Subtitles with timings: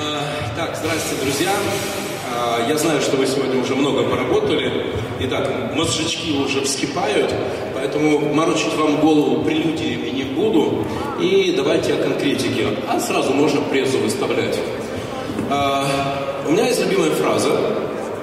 [0.00, 0.20] Э,
[0.56, 1.50] Так, здравствуйте, друзья.
[2.34, 4.86] Э, Я знаю, что вы сегодня уже много поработали.
[5.20, 7.34] Итак, мозжечки уже вскипают,
[7.74, 10.84] поэтому морочить вам голову прелюдиями не буду.
[11.20, 12.66] И давайте о конкретике.
[12.88, 14.58] А сразу можно прессу выставлять.
[15.50, 15.84] Э,
[16.46, 17.50] У меня есть любимая фраза,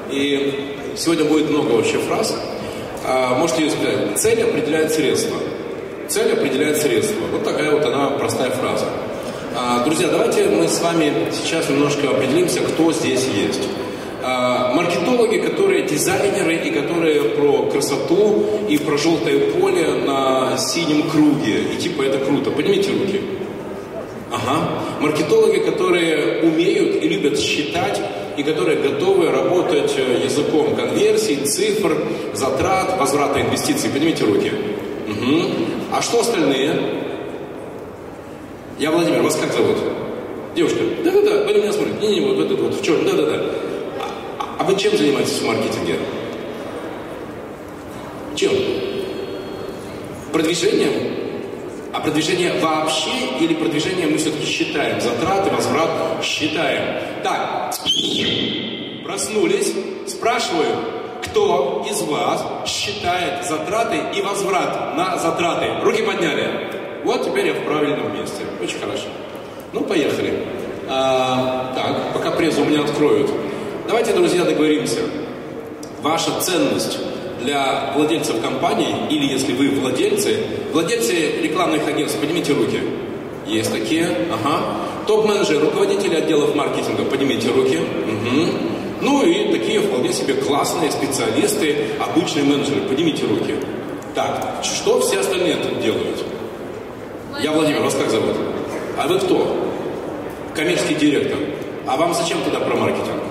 [0.09, 2.35] и сегодня будет много вообще фраз.
[3.37, 4.17] Можете ее сказать.
[4.19, 5.37] Цель определяет средства.
[6.07, 7.21] Цель определяет средства.
[7.31, 8.85] Вот такая вот она простая фраза.
[9.57, 13.61] А, Друзья, давайте мы с вами сейчас немножко определимся, кто здесь есть.
[14.21, 21.61] А, Маркетологи, которые дизайнеры и которые про красоту и про желтое поле на синем круге.
[21.73, 22.51] И типа это круто.
[22.51, 23.21] Поднимите руки.
[24.29, 24.71] Ага.
[24.99, 28.01] Маркетологи, которые умеют и любят считать,
[28.35, 31.95] и которые готовы работать э, языком конверсий, цифр,
[32.33, 33.89] затрат, возврата инвестиций.
[33.89, 34.51] Поднимите руки.
[35.07, 35.45] Мгм.
[35.93, 37.04] А что остальные?
[38.77, 39.77] Я Владимир, вас как зовут?
[40.53, 41.97] Девушка, да-да-да, вы меня смотрите.
[42.01, 43.45] Не-не, вот этот вот, в черном, да-да-да.
[44.37, 45.97] А, а вы чем занимаетесь в маркетинге?
[48.35, 48.51] Чем?
[50.33, 51.15] Продвижением?
[51.93, 54.99] А продвижение вообще или продвижение мы все-таки считаем?
[54.99, 55.89] Затраты, возврат
[56.21, 57.01] считаем.
[57.23, 57.73] Так,
[59.05, 59.73] проснулись,
[60.05, 60.75] спрашиваю,
[61.23, 65.81] кто из вас считает затраты и возврат на затраты?
[65.81, 66.74] Руки подняли.
[67.05, 68.41] Вот теперь я в правильном месте.
[68.59, 69.05] Очень хорошо.
[69.73, 70.39] Ну, поехали.
[70.89, 73.29] А, так, пока прессу у меня откроют.
[73.87, 75.01] Давайте, друзья, договоримся.
[76.01, 76.97] Ваша ценность
[77.43, 80.37] для владельцев компании, или если вы владельцы,
[80.73, 82.79] владельцы рекламных агентств, поднимите руки.
[83.45, 84.63] Есть такие, ага.
[85.05, 87.77] Топ-менеджеры, руководители отделов маркетинга, поднимите руки.
[87.77, 88.49] Мгм.
[89.01, 93.53] Ну и такие вполне себе классные специалисты, обычные менеджеры, поднимите руки.
[94.15, 96.34] Так, что все остальные тут делают?
[97.41, 98.35] Я Владимир, вас как зовут?
[98.97, 99.57] А вы кто?
[100.55, 101.37] Коммерческий директор.
[101.85, 103.21] А вам зачем туда про маркетинг?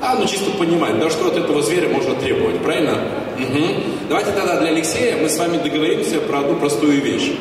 [0.00, 2.92] А, ну чисто понимать, да что от этого зверя можно требовать, правильно?
[3.36, 4.08] Угу.
[4.08, 7.32] Давайте тогда для Алексея мы с вами договоримся про одну простую вещь.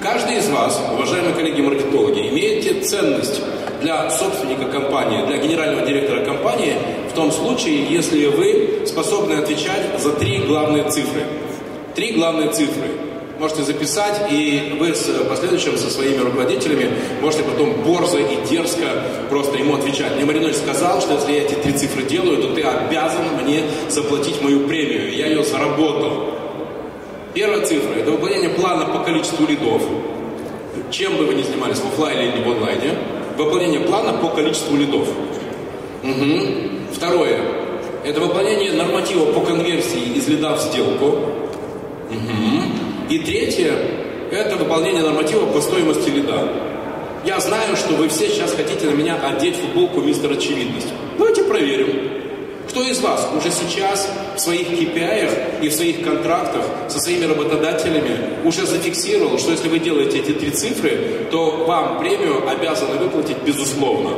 [0.00, 3.42] Каждый из вас, уважаемые коллеги-маркетологи, имеете ценность
[3.82, 6.74] для собственника компании, для генерального директора компании
[7.10, 11.22] в том случае, если вы способны отвечать за три главные цифры.
[11.94, 13.11] Три главные цифры.
[13.42, 18.86] Можете записать, и вы с последующим со своими руководителями можете потом борзо и дерзко
[19.30, 20.14] просто ему отвечать.
[20.14, 24.40] Мне Маринович сказал, что если я эти три цифры делаю, то ты обязан мне заплатить
[24.42, 25.12] мою премию.
[25.12, 26.34] Я ее заработал.
[27.34, 29.82] Первая цифра– это выполнение плана по количеству лидов.
[30.92, 32.94] Чем бы вы ни занимались, в офлайне или в онлайне,
[33.36, 35.08] выполнение плана по количеству лидов.
[36.04, 36.94] Угу.
[36.94, 37.40] Второе–
[38.04, 41.06] это выполнение норматива по конверсии из лида в сделку.
[42.08, 42.61] Угу.
[43.12, 43.74] И третье–
[44.30, 46.48] это выполнение норматива по стоимости лида.
[47.26, 50.88] Я знаю, что вы все сейчас хотите на меня одеть футболку мистер Очевидность.
[51.18, 52.22] Давайте проверим.
[52.70, 58.16] Кто из вас уже сейчас в своих KPI и в своих контрактах со своими работодателями
[58.46, 64.12] уже зафиксировал, что если вы делаете эти три цифры, то вам премию обязаны выплатить безусловно?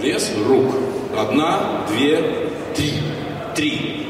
[0.00, 0.76] Лес рук.
[1.18, 2.22] Одна, две,
[2.76, 2.92] три.
[3.56, 4.01] Три.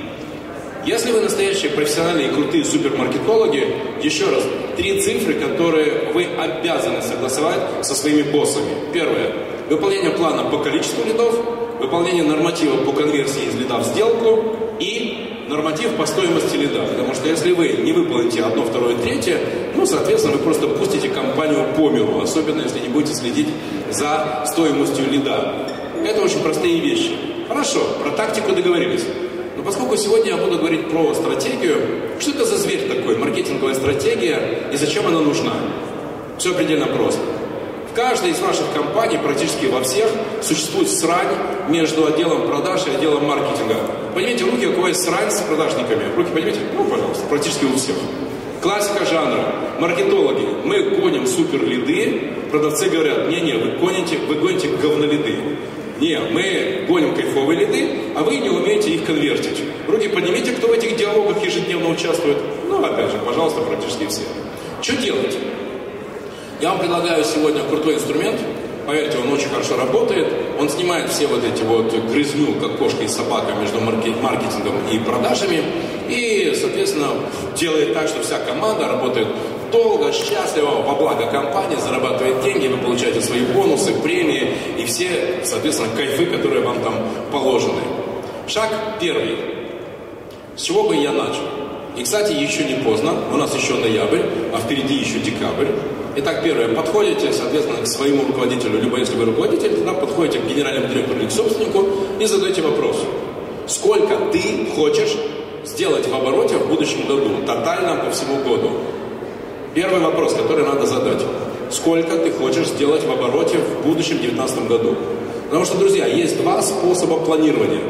[0.84, 3.66] Если вы настоящие профессиональные крутые супермаркетологи,
[4.02, 4.42] еще раз,
[4.76, 8.72] три цифры, которые вы обязаны согласовать со своими боссами.
[8.92, 9.32] Первое.
[9.70, 11.34] Выполнение плана по количеству лидов,
[11.78, 16.84] выполнение норматива по конверсии из лида в сделку и норматив по стоимости лида.
[16.86, 19.38] Потому что если вы не выполните одно, второе, третье,
[19.76, 23.48] ну, соответственно, вы просто пустите компанию по миру, особенно если не будете следить
[23.90, 25.54] за стоимостью лида.
[26.04, 27.12] Это очень простые вещи.
[27.46, 29.04] Хорошо, про тактику договорились.
[29.62, 31.76] Но поскольку сегодня я буду говорить про стратегию,
[32.18, 35.52] что это за зверь такой, маркетинговая стратегия и зачем она нужна?
[36.36, 37.20] Все предельно просто.
[37.88, 40.08] В каждой из ваших компаний, практически во всех,
[40.40, 41.28] существует срань
[41.68, 43.76] между отделом продаж и отделом маркетинга.
[44.12, 46.12] Поднимите руки, у кого есть срань с продажниками.
[46.16, 46.58] Руки поднимите?
[46.76, 47.94] Ну, пожалуйста, практически у всех.
[48.60, 49.44] Классика жанра.
[49.78, 50.44] Маркетологи.
[50.64, 52.32] Мы гоним супер лиды.
[52.50, 55.36] Продавцы говорят, не-не, вы гоните, вы гоните говнолиды.
[56.00, 59.62] Не, мы гоним кайфовые лиды, а вы не умеете их конвертить.
[59.86, 62.38] Руки поднимите, кто в этих диалогах ежедневно участвует.
[62.68, 64.22] Ну, опять же, пожалуйста, практически все.
[64.80, 65.36] Что делать?
[66.60, 68.40] Я вам предлагаю сегодня крутой инструмент.
[68.86, 70.26] Поверьте, он очень хорошо работает.
[70.58, 75.62] Он снимает все вот эти вот грызню, как кошка и собака между маркетингом и продажами.
[76.08, 77.08] И, соответственно,
[77.56, 79.28] делает так, что вся команда работает
[79.72, 85.88] долго, счастливо, во благо компании, зарабатывает деньги, вы получаете свои бонусы, премии и все, соответственно,
[85.96, 86.94] кайфы, которые вам там
[87.32, 87.82] положены.
[88.46, 88.70] Шаг
[89.00, 89.36] первый.
[90.56, 91.42] С чего бы я начал?
[91.96, 94.22] И, кстати, еще не поздно, у нас еще ноябрь,
[94.54, 95.68] а впереди еще декабрь.
[96.16, 96.68] Итак, первое.
[96.68, 101.26] Подходите, соответственно, к своему руководителю, либо если вы руководитель, тогда подходите к генеральному директору или
[101.26, 101.86] к собственнику
[102.20, 102.98] и задаете вопрос.
[103.66, 105.16] Сколько ты хочешь
[105.64, 108.70] сделать в обороте в будущем году, тотально по всему году?
[109.74, 111.22] Первый вопрос, который надо задать.
[111.70, 114.96] Сколько ты хочешь сделать в обороте в будущем 2019 году?
[115.46, 117.80] Потому что, друзья, есть два способа планирования.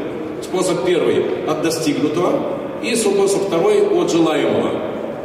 [0.41, 2.39] Способ первый от достигнутого
[2.81, 4.71] и способ второй от желаемого.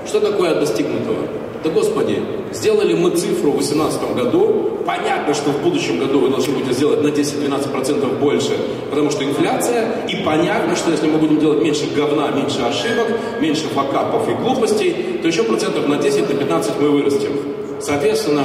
[0.04, 1.18] Что такое от достигнутого?
[1.62, 2.22] Да Господи,
[2.52, 7.02] сделали мы цифру в 2018 году, понятно, что в будущем году вы должны будете сделать
[7.02, 8.56] на 10-12% больше,
[8.88, 13.06] потому что инфляция, и понятно, что если мы будем делать меньше говна, меньше ошибок,
[13.38, 17.32] меньше факапов и глупостей, то еще процентов на 10 на 15 мы вырастем.
[17.80, 18.44] Соответственно,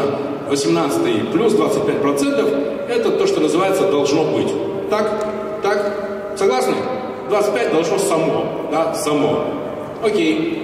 [0.49, 4.51] 18 плюс 25% это то, что называется должно быть.
[4.89, 5.61] Так?
[5.63, 6.35] Так?
[6.35, 6.75] Согласны?
[7.29, 8.45] 25 должно само.
[8.69, 8.93] Да?
[8.93, 9.45] Само.
[10.03, 10.59] Окей.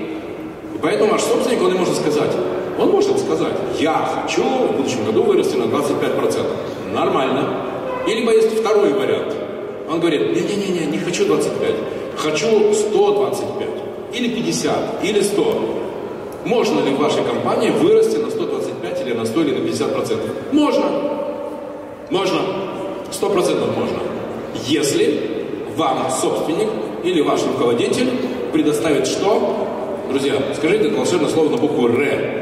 [0.76, 2.32] И поэтому ваш собственник, он не может сказать.
[2.80, 6.46] Он может сказать, я хочу в будущем году вырасти на 25%.
[6.94, 7.66] Нормально.
[8.08, 9.36] Или есть второй вариант.
[9.90, 11.76] Он говорит, не-не-не, не хочу 25,
[12.16, 13.68] хочу 125,
[14.14, 15.80] или 50, или 100.
[16.46, 20.30] Можно ли в вашей компании вырасти на 125 или на 100 или на 50 процентов?
[20.52, 20.86] Можно.
[22.10, 22.40] Можно.
[23.12, 24.00] 100 процентов можно.
[24.68, 26.70] Если вам собственник
[27.04, 28.10] или ваш руководитель
[28.54, 29.68] предоставит что?
[30.10, 32.39] Друзья, скажите это волшебное слово на букву Р.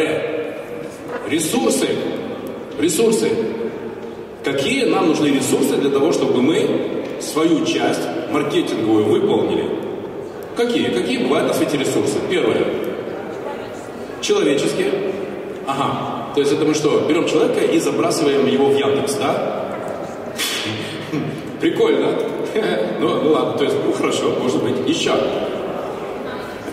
[0.00, 0.22] Р.
[1.28, 1.88] Ресурсы.
[2.78, 3.30] Ресурсы.
[4.42, 9.68] Какие нам нужны ресурсы для того, чтобы мы свою часть маркетинговую выполнили?
[10.56, 10.88] Какие?
[10.88, 12.18] Какие бывают на свете ресурсы?
[12.30, 12.64] Первое.
[14.20, 14.90] Человеческие.
[15.66, 16.32] Ага.
[16.34, 19.64] То есть это мы что, берем человека и забрасываем его в Яндекс, да?
[21.60, 22.08] Прикольно.
[23.00, 24.88] Ну, ну ладно, то есть, ну хорошо, может быть.
[24.88, 25.12] Еще.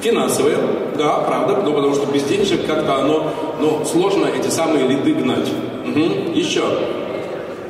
[0.01, 0.57] Финансовые,
[1.01, 5.49] да, правда, ну потому что без денежек как-то оно, ну, сложно эти самые лиды гнать.
[5.87, 6.35] Угу.
[6.35, 6.61] Еще.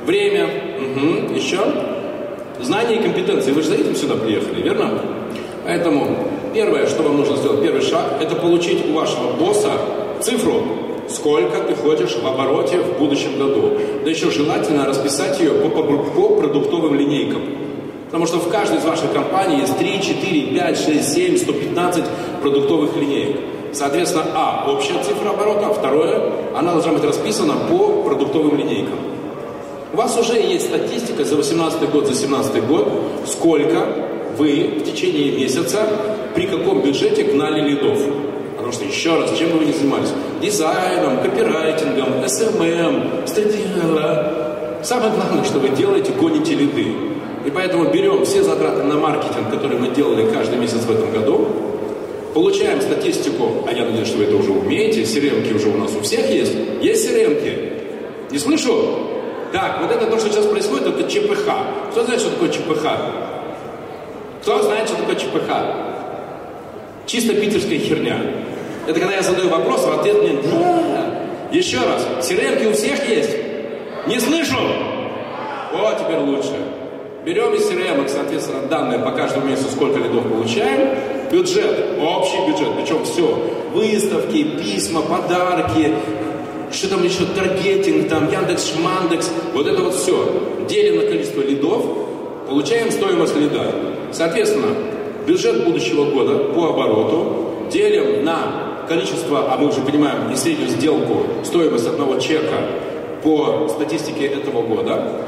[0.05, 0.49] Время.
[0.79, 1.33] Угу.
[1.33, 1.59] Еще.
[2.59, 3.53] Знания и компетенции.
[3.53, 4.99] Вы же за этим сюда приехали, верно?
[5.63, 6.17] Поэтому
[6.53, 9.71] первое, что вам нужно сделать, первый шаг, это получить у вашего босса
[10.19, 10.63] цифру,
[11.07, 13.77] сколько ты хочешь в обороте в будущем году.
[14.03, 17.41] Да еще желательно расписать ее по, по, продуктовым линейкам.
[18.07, 22.03] Потому что в каждой из ваших компаний есть 3, 4, 5, 6, 7, 115
[22.41, 23.37] продуктовых линеек.
[23.73, 26.21] Соответственно, а, общая цифра оборота, а второе,
[26.55, 28.99] она должна быть расписана по продуктовым линейкам.
[29.93, 32.87] У вас уже есть статистика за 18 год, за 17 год,
[33.25, 33.85] сколько
[34.37, 35.79] вы в течение месяца
[36.33, 37.99] при каком бюджете гнали лидов.
[38.55, 40.09] Потому что, еще раз, чем бы вы ни занимались?
[40.41, 44.83] Дизайном, копирайтингом, SMM, стратегией.
[44.83, 46.95] Самое главное, что вы делаете, гоните лиды.
[47.45, 51.47] И поэтому берем все затраты на маркетинг, которые мы делали каждый месяц в этом году,
[52.33, 56.01] получаем статистику, а я надеюсь, что вы это уже умеете, crm уже у нас у
[56.01, 56.53] всех есть.
[56.81, 58.71] Есть crm Не слышу?
[59.51, 61.49] Так, вот это то, что сейчас происходит, это ЧПХ.
[61.91, 62.85] Кто знает, что такое ЧПХ?
[64.41, 65.51] Кто знает, что такое ЧПХ?
[67.05, 68.17] Чисто питерская херня.
[68.87, 70.39] Это когда я задаю вопрос, в ответ мне.
[71.51, 73.31] Еще раз, crm у всех есть?
[74.07, 74.57] Не слышу?
[75.73, 76.55] О, теперь лучше.
[77.23, 80.97] Берем из CRM, соответственно, данные по каждому месяцу, сколько лидов получаем.
[81.31, 83.37] Бюджет, общий бюджет, причем все.
[83.73, 85.93] Выставки, письма, подарки,
[86.71, 90.65] что там еще, таргетинг, там, Яндекс, Шмандекс, вот это вот все.
[90.69, 91.85] Делим на количество лидов,
[92.47, 93.73] получаем стоимость лида.
[94.11, 94.75] Соответственно,
[95.25, 97.41] бюджет будущего года по обороту
[97.71, 102.57] делим на количество, а мы уже понимаем, не среднюю сделку, стоимость одного чека
[103.23, 105.21] по статистике этого года,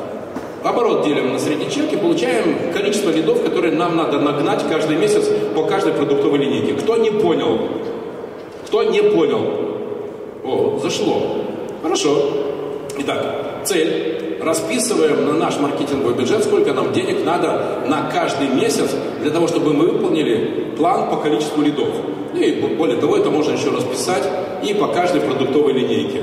[0.63, 5.25] Оборот делим на средний чек и получаем количество лидов, которые нам надо нагнать каждый месяц
[5.53, 6.73] по каждой продуктовой линейке.
[6.73, 7.59] Кто не понял?
[8.67, 9.41] Кто не понял?
[10.45, 11.21] О, зашло.
[11.81, 12.15] Хорошо.
[12.99, 14.39] Итак, цель.
[14.41, 18.91] Расписываем на наш маркетинговый бюджет, сколько нам денег надо на каждый месяц
[19.21, 21.87] для того, чтобы мы выполнили план по количеству лидов.
[22.33, 24.23] Ну и более того, это можно еще расписать
[24.61, 26.21] и по каждой продуктовой линейке.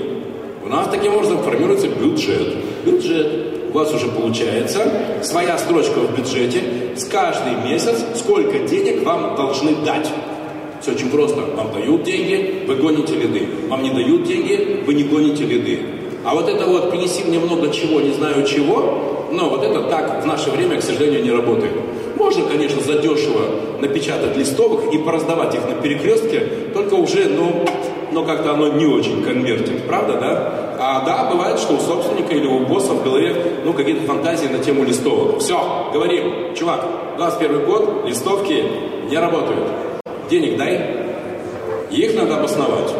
[0.62, 2.56] У нас таким образом формируется бюджет.
[2.84, 4.80] Бюджет у вас уже получается
[5.22, 6.60] своя строчка в бюджете
[6.96, 10.08] с каждый месяц, сколько денег вам должны дать.
[10.80, 11.40] Все очень просто.
[11.56, 13.46] Вам дают деньги, вы гоните лиды.
[13.68, 15.80] Вам не дают деньги, вы не гоните лиды.
[16.24, 20.22] А вот это вот принеси мне много чего, не знаю чего, но вот это так
[20.22, 21.72] в наше время, к сожалению, не работает.
[22.16, 23.42] Можно, конечно, задешево
[23.80, 27.64] напечатать листовок и пораздавать их на перекрестке, только уже, ну,
[28.12, 30.69] но как-то оно не очень конвертит, правда, да?
[30.82, 34.60] А да, бывает, что у собственника или у босса в голове, ну, какие-то фантазии на
[34.60, 35.40] тему листовок.
[35.40, 36.86] Все, говорим, чувак,
[37.18, 38.64] 21 год, листовки
[39.10, 39.68] не работают.
[40.30, 40.96] Денег дай,
[41.90, 42.94] их надо обосновать.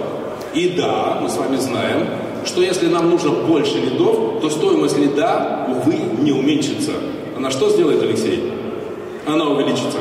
[0.52, 2.06] И да, мы с вами знаем,
[2.44, 6.92] что если нам нужно больше лидов, то стоимость лида, увы, не уменьшится.
[7.34, 8.52] Она что сделает, Алексей?
[9.26, 9.96] Она увеличится.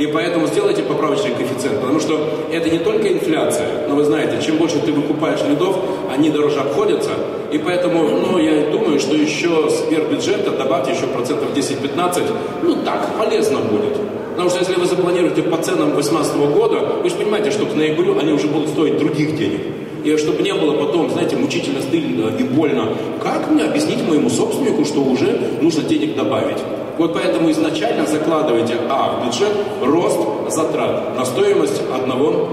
[0.00, 2.18] И поэтому сделайте поправочный коэффициент, потому что
[2.50, 5.76] это не только инфляция, но вы знаете, чем больше ты выкупаешь лидов,
[6.10, 7.10] они дороже обходятся.
[7.52, 12.22] И поэтому, ну, я думаю, что еще сверх бюджета добавьте еще процентов 10-15,
[12.62, 13.94] ну, так, полезно будет.
[14.30, 18.18] Потому что если вы запланируете по ценам 2018 года, вы же понимаете, что к ноябрю
[18.18, 19.60] они уже будут стоить других денег.
[20.02, 24.86] И чтобы не было потом, знаете, мучительно стыдно и больно, как мне объяснить моему собственнику,
[24.86, 26.56] что уже нужно денег добавить?
[27.00, 32.46] Вот поэтому изначально закладывайте, а, в бюджет рост затрат на стоимость одного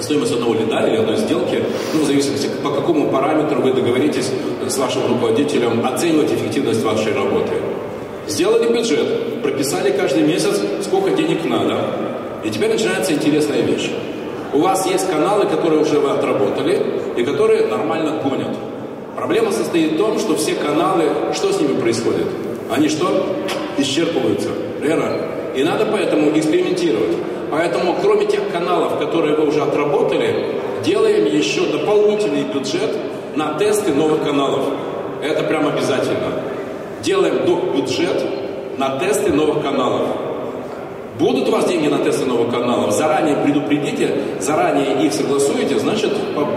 [0.00, 1.62] стоимость одного лида или одной сделки,
[1.94, 4.28] ну, в зависимости, по какому параметру вы договоритесь
[4.66, 7.52] с вашим руководителем оценивать эффективность вашей работы.
[8.26, 11.78] Сделали бюджет, прописали каждый месяц, сколько денег надо.
[12.42, 13.92] И теперь начинается интересная вещь.
[14.52, 16.84] У вас есть каналы, которые уже вы отработали
[17.16, 18.56] и которые нормально гонят.
[19.14, 22.26] Проблема состоит в том, что все каналы, что с ними происходит?
[22.68, 23.24] Они что?
[23.78, 24.50] Исчерпываются.
[24.80, 25.12] Верно?
[25.54, 27.16] И надо поэтому экспериментировать.
[27.50, 30.46] Поэтому, кроме тех каналов, которые вы уже отработали,
[30.84, 32.90] делаем еще дополнительный бюджет
[33.36, 34.64] на тесты новых каналов.
[35.22, 36.32] Это прям обязательно.
[37.02, 37.74] Делаем доп.
[37.74, 38.24] бюджет
[38.78, 40.25] на тесты новых каналов.
[41.18, 46.10] Будут у вас деньги на тесты новых каналов, заранее предупредите, заранее их согласуете, значит,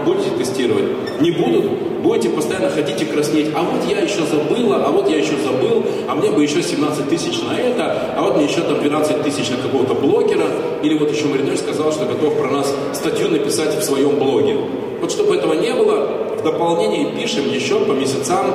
[0.04, 0.84] будете тестировать.
[1.20, 1.64] Не будут,
[2.02, 3.48] будете постоянно ходить и краснеть.
[3.54, 7.08] А вот я еще забыла, а вот я еще забыл, а мне бы еще 17
[7.08, 10.46] тысяч на это, а вот мне еще там 12 тысяч на какого-то блогера.
[10.82, 14.58] Или вот еще Маринович сказал, что готов про нас статью написать в своем блоге.
[15.00, 18.46] Вот чтобы этого не было, в дополнение пишем еще по месяцам,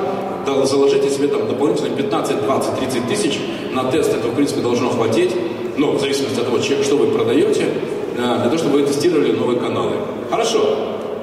[0.64, 3.40] заложите себе там дополнительно 15, 20, 30 тысяч
[3.72, 5.32] на тест, этого в принципе должно хватить
[5.78, 7.64] ну, в зависимости от того, что вы продаете,
[8.16, 9.92] э, для того, чтобы вы тестировали новые каналы.
[10.30, 10.60] Хорошо.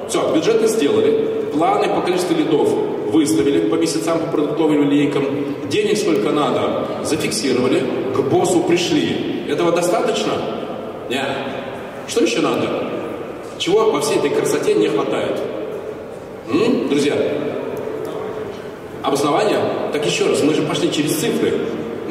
[0.08, 2.68] Все, бюджеты сделали, планы по количеству лидов
[3.10, 5.24] выставили по месяцам по продуктовым линейкам,
[5.68, 7.82] денег сколько надо зафиксировали,
[8.14, 9.44] к боссу пришли.
[9.48, 10.32] Этого достаточно?
[11.08, 11.26] Нет.
[12.08, 12.90] Что еще надо?
[13.58, 15.40] Чего во всей этой красоте не хватает?
[16.50, 16.88] М?
[16.88, 17.14] Друзья,
[19.02, 19.60] обоснование?
[19.92, 21.52] Так еще раз, мы же пошли через цифры.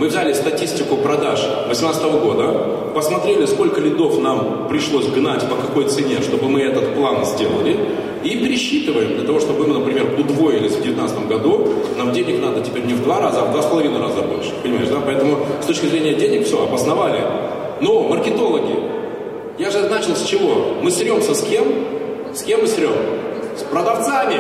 [0.03, 6.22] Мы взяли статистику продаж 2018 года, посмотрели, сколько лидов нам пришлось гнать, по какой цене,
[6.22, 7.79] чтобы мы этот план сделали,
[8.22, 12.83] и пересчитываем для того, чтобы мы, например, удвоились в 2019 году, нам денег надо теперь
[12.83, 14.51] не в два раза, а в два с половиной раза больше.
[14.62, 14.98] Понимаешь, да?
[15.05, 17.22] Поэтому с точки зрения денег все, обосновали.
[17.79, 18.77] Но маркетологи,
[19.57, 20.81] я же начал с чего?
[20.81, 21.63] Мы сремся с кем?
[22.33, 22.91] С кем мы срем?
[23.57, 24.36] С продавцами.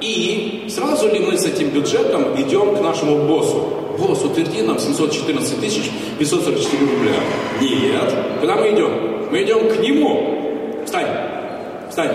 [0.00, 3.81] И сразу ли мы с этим бюджетом идем к нашему боссу?
[4.02, 7.14] Босс, утверди нам 714 тысяч 544 рубля.
[7.60, 8.14] Нет.
[8.40, 8.90] Куда мы идем?
[9.30, 10.82] Мы идем к нему.
[10.84, 11.06] Встань.
[11.88, 12.10] Встань.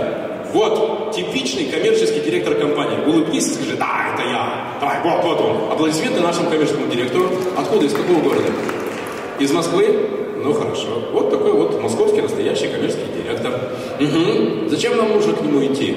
[0.53, 2.97] Вот типичный коммерческий директор компании.
[3.05, 4.77] Улыбнись и скажи, да, это я.
[4.81, 5.71] Давай, вот, вот он.
[5.71, 7.29] Аплодисменты нашему коммерческому директору.
[7.57, 8.51] Откуда, из какого города?
[9.39, 10.09] Из Москвы?
[10.43, 10.87] Ну хорошо.
[11.13, 13.53] Вот такой вот московский настоящий коммерческий директор.
[13.99, 14.69] Угу.
[14.69, 15.95] Зачем нам нужно к нему идти?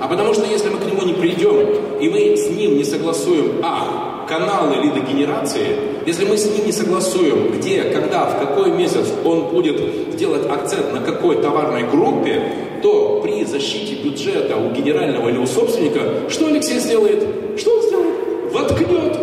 [0.00, 3.60] А потому что если мы к нему не придем, и мы с ним не согласуем,
[3.62, 9.48] а, каналы лидогенерации, если мы с ним не согласуем, где, когда, в какой месяц он
[9.48, 12.40] будет делать акцент на какой товарной группе,
[12.80, 17.58] то при защите бюджета у генерального или у собственника, что Алексей сделает?
[17.58, 18.14] Что он сделает?
[18.52, 19.18] Воткнет.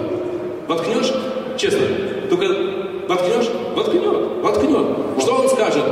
[0.67, 1.13] Воткнешь?
[1.57, 1.87] Честно.
[2.29, 2.45] Только
[3.07, 3.49] воткнешь?
[3.75, 4.43] Воткнет.
[4.43, 5.21] Воткнет.
[5.21, 5.85] Что он скажет?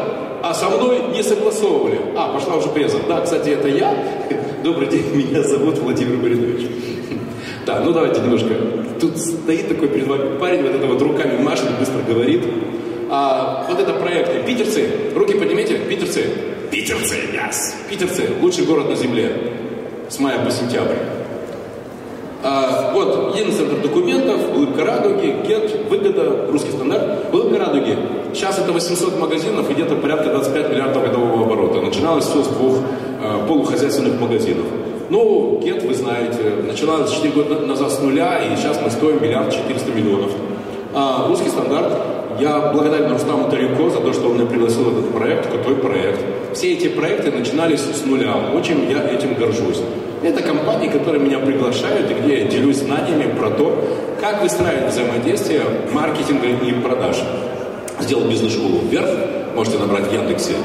[0.43, 1.99] А со мной не согласовывали.
[2.17, 2.97] А, пошла уже преза.
[3.07, 3.95] Да, кстати, это я.
[4.63, 6.94] Добрый день, меня зовут Владимир Маринович.
[7.65, 8.49] Да, ну давайте немножко.
[8.99, 12.43] Тут стоит такой перед вами парень, вот это вот руками машет, быстро говорит.
[13.09, 14.43] А, вот это проекты.
[14.45, 16.25] Питерцы, руки поднимите, питерцы.
[16.71, 17.89] Питерцы, yes.
[17.89, 19.53] Питерцы, лучший город на земле.
[20.09, 20.95] С мая по сентябрь.
[22.43, 27.97] А, вот, единый документов, улыбка радуги, гет, выгода, русский стандарт, улыбка радуги.
[28.33, 31.81] Сейчас это 800 магазинов и где-то порядка 25 миллиардов годового оборота.
[31.81, 32.77] Начиналось все с двух
[33.23, 34.65] а, полухозяйственных магазинов.
[35.09, 39.53] Ну, Гет, вы знаете, началась 4 года назад с нуля, и сейчас мы стоим миллиард
[39.53, 40.31] 400 миллионов.
[40.93, 41.93] А, русский стандарт.
[42.39, 46.19] Я благодарен Рустаму Тарюко за то, что он меня пригласил в этот проект, крутой проект.
[46.53, 48.33] Все эти проекты начинались с нуля.
[48.53, 49.81] Очень я этим горжусь.
[50.23, 53.77] Это компании, которые меня приглашают, и где я делюсь знаниями про то,
[54.19, 55.61] как выстраивать взаимодействие
[55.93, 57.17] маркетинга и продаж.
[58.01, 59.09] Сделал бизнес-школу вверх,
[59.55, 60.55] можете набрать в Яндексе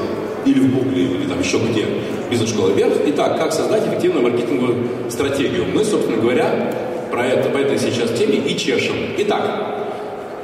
[0.45, 1.85] или в Гугле, или там еще где,
[2.29, 2.93] бизнес-школа вверх.
[3.07, 5.65] Итак, как создать эффективную маркетинговую стратегию?
[5.73, 6.73] Мы, собственно говоря,
[7.11, 8.95] про это, по этой сейчас теме и чешем.
[9.17, 9.87] Итак,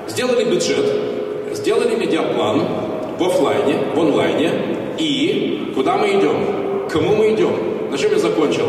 [0.08, 0.86] сделали бюджет,
[1.54, 2.64] сделали медиаплан
[3.18, 4.52] в офлайне, в онлайне,
[5.00, 6.88] и куда мы идем?
[6.88, 7.52] К кому мы идем?
[7.92, 8.68] На чем я закончил?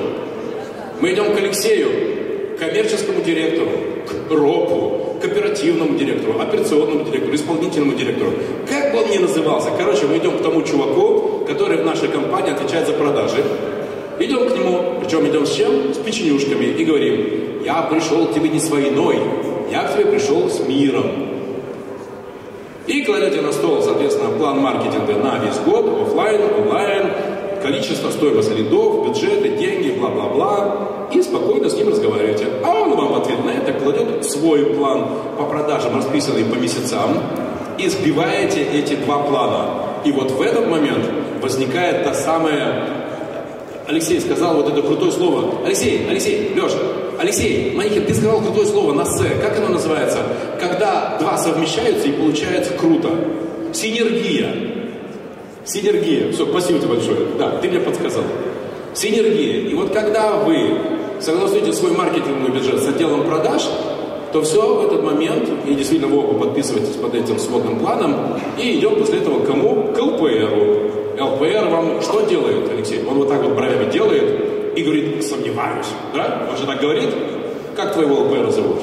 [1.00, 1.88] Мы идем к Алексею,
[2.58, 3.70] коммерческому директору,
[4.06, 8.32] к РОПу, к оперативному директору, операционному директору, исполнительному директору.
[8.88, 9.68] Как бы он ни назывался.
[9.76, 13.44] Короче, мы идем к тому чуваку, который в нашей компании отвечает за продажи.
[14.18, 15.92] Идем к нему, причем идем с чем?
[15.92, 19.18] С печенюшками и говорим, я пришел к тебе не с войной,
[19.70, 21.04] я к тебе пришел с миром.
[22.86, 27.12] И кладете на стол, соответственно, план маркетинга на весь год, офлайн, онлайн,
[27.62, 32.46] количество, стоимость лидов, бюджеты, деньги, бла-бла-бла, и спокойно с ним разговариваете.
[32.64, 37.18] А он вам в ответ на это кладет свой план по продажам, расписанный по месяцам,
[37.78, 39.84] и сбиваете эти два плана.
[40.04, 41.04] И вот в этот момент
[41.40, 42.84] возникает та самая...
[43.86, 45.64] Алексей сказал вот это крутое слово.
[45.64, 46.76] Алексей, Алексей, Леша,
[47.18, 49.18] Алексей, Манихин, ты сказал крутое слово на «с».
[49.40, 50.18] Как оно называется?
[50.60, 53.08] Когда два совмещаются и получается круто.
[53.72, 54.52] Синергия.
[55.64, 56.30] Синергия.
[56.32, 57.18] Все, спасибо тебе большое.
[57.38, 58.24] Да, ты мне подсказал.
[58.94, 59.68] Синергия.
[59.68, 60.78] И вот когда вы
[61.20, 63.62] согласуете свой маркетинговый бюджет с отделом продаж,
[64.32, 68.14] то все в этот момент, и действительно вы оба подписываетесь под этим сводным планом,
[68.58, 69.92] и идем после этого к кому?
[69.94, 70.88] К ЛПРу.
[71.18, 73.04] ЛПР вам что делает, Алексей?
[73.08, 75.88] Он вот так вот бровями делает и говорит, сомневаюсь.
[76.14, 76.46] Да?
[76.50, 77.10] Он же так говорит.
[77.74, 78.76] Как твоего ЛПР зовут?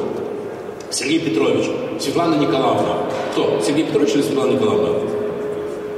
[0.90, 1.66] Сергей Петрович.
[2.00, 2.98] Светлана Николаевна.
[3.32, 3.60] Кто?
[3.62, 4.90] Сергей Петрович или Светлана Николаевна?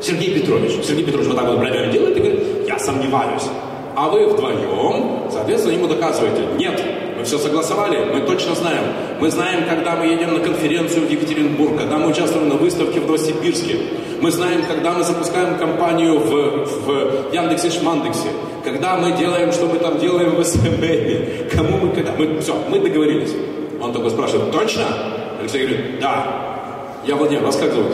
[0.01, 0.73] Сергей Петрович.
[0.83, 3.43] Сергей Петрович вот так вот бровями делает и говорит, я сомневаюсь.
[3.95, 6.79] А вы вдвоем, соответственно, ему доказываете, нет,
[7.17, 8.83] мы все согласовали, мы точно знаем.
[9.19, 13.05] Мы знаем, когда мы едем на конференцию в Екатеринбург, когда мы участвуем на выставке в
[13.05, 13.77] Новосибирске.
[14.21, 18.29] Мы знаем, когда мы запускаем компанию в, в Яндексе Шмандексе.
[18.63, 21.51] Когда мы делаем, что мы там делаем в СМБ.
[21.55, 22.13] Кому мы когда.
[22.17, 23.33] Мы, все, мы договорились.
[23.81, 24.83] Он такой спрашивает, точно?
[25.39, 27.00] Алексей говорит, да.
[27.05, 27.93] Я Владимир, вас как зовут?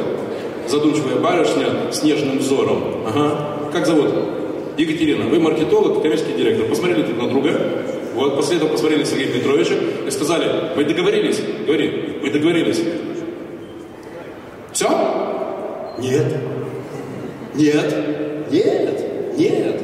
[0.67, 2.83] задумчивая барышня с нежным взором.
[3.05, 3.69] Ага.
[3.71, 4.13] Как зовут?
[4.77, 5.25] Екатерина.
[5.25, 6.67] Вы маркетолог, коммерческий директор.
[6.67, 7.61] Посмотрели друг на друга.
[8.13, 9.73] Вот, после этого посмотрели Сергея Петровича
[10.07, 11.41] и сказали, вы договорились?
[11.65, 12.81] Говори, вы договорились.
[14.71, 14.87] Все?
[15.97, 16.25] Нет.
[17.55, 17.95] Нет.
[18.51, 19.37] Нет.
[19.37, 19.81] Нет.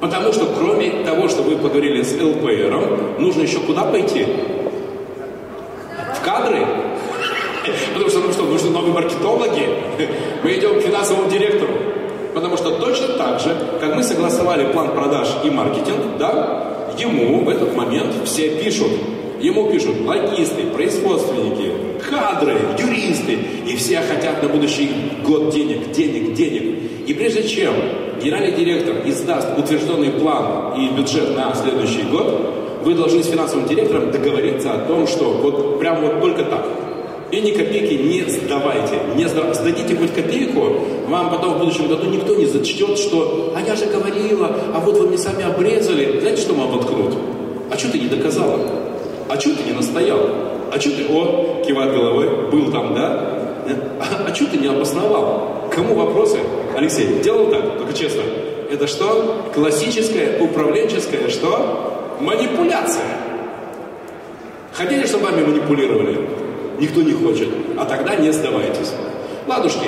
[0.00, 4.26] Потому что кроме того, что вы поговорили с ЛПРом, нужно еще куда пойти?
[6.14, 6.66] В кадры?
[7.92, 9.68] Потому что, ну что, нужны новые маркетологи.
[10.42, 11.72] Мы идем к финансовому директору.
[12.34, 16.63] Потому что точно так же, как мы согласовали план продаж и маркетинг, да,
[16.98, 18.90] ему в этот момент все пишут.
[19.40, 21.72] Ему пишут логисты, производственники,
[22.08, 23.38] кадры, юристы.
[23.66, 24.90] И все хотят на будущий
[25.24, 26.78] год денег, денег, денег.
[27.06, 27.74] И прежде чем
[28.22, 34.10] генеральный директор издаст утвержденный план и бюджет на следующий год, вы должны с финансовым директором
[34.10, 36.66] договориться о том, что вот прям вот только так.
[37.34, 38.94] И ни копейки не сдавайте.
[39.16, 43.74] Не сдадите хоть копейку, вам потом в будущем году никто не зачтет, что «а я
[43.74, 46.20] же говорила, а вот вы мне сами обрезали».
[46.20, 47.16] Знаете, что вам воткнут?
[47.72, 48.60] А что ты не доказала?
[49.28, 50.20] А что ты не настоял?
[50.72, 53.64] А что ты, о, кивает головой, был там, да?
[53.98, 55.68] А, а что ты не обосновал?
[55.74, 56.38] Кому вопросы?
[56.76, 58.22] Алексей, делал так, только честно.
[58.70, 59.50] Это что?
[59.52, 62.16] Классическая, управленческая, что?
[62.20, 63.02] Манипуляция.
[64.72, 66.33] Хотели, чтобы вами манипулировали?
[66.78, 67.48] Никто не хочет.
[67.78, 68.92] А тогда не сдавайтесь.
[69.46, 69.86] Ладушки,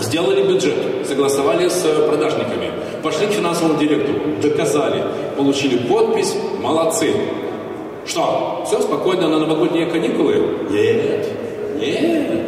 [0.00, 2.70] сделали бюджет, согласовали с продажниками,
[3.02, 5.02] пошли к финансовому директору, доказали,
[5.36, 7.12] получили подпись, молодцы.
[8.06, 10.66] Что, все спокойно на новогодние каникулы?
[10.70, 11.28] Нет,
[11.78, 12.40] нет.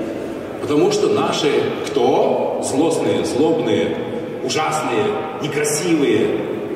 [0.63, 1.51] Потому что наши
[1.87, 2.61] кто?
[2.63, 3.97] Злостные, злобные,
[4.45, 5.05] ужасные,
[5.43, 6.27] некрасивые.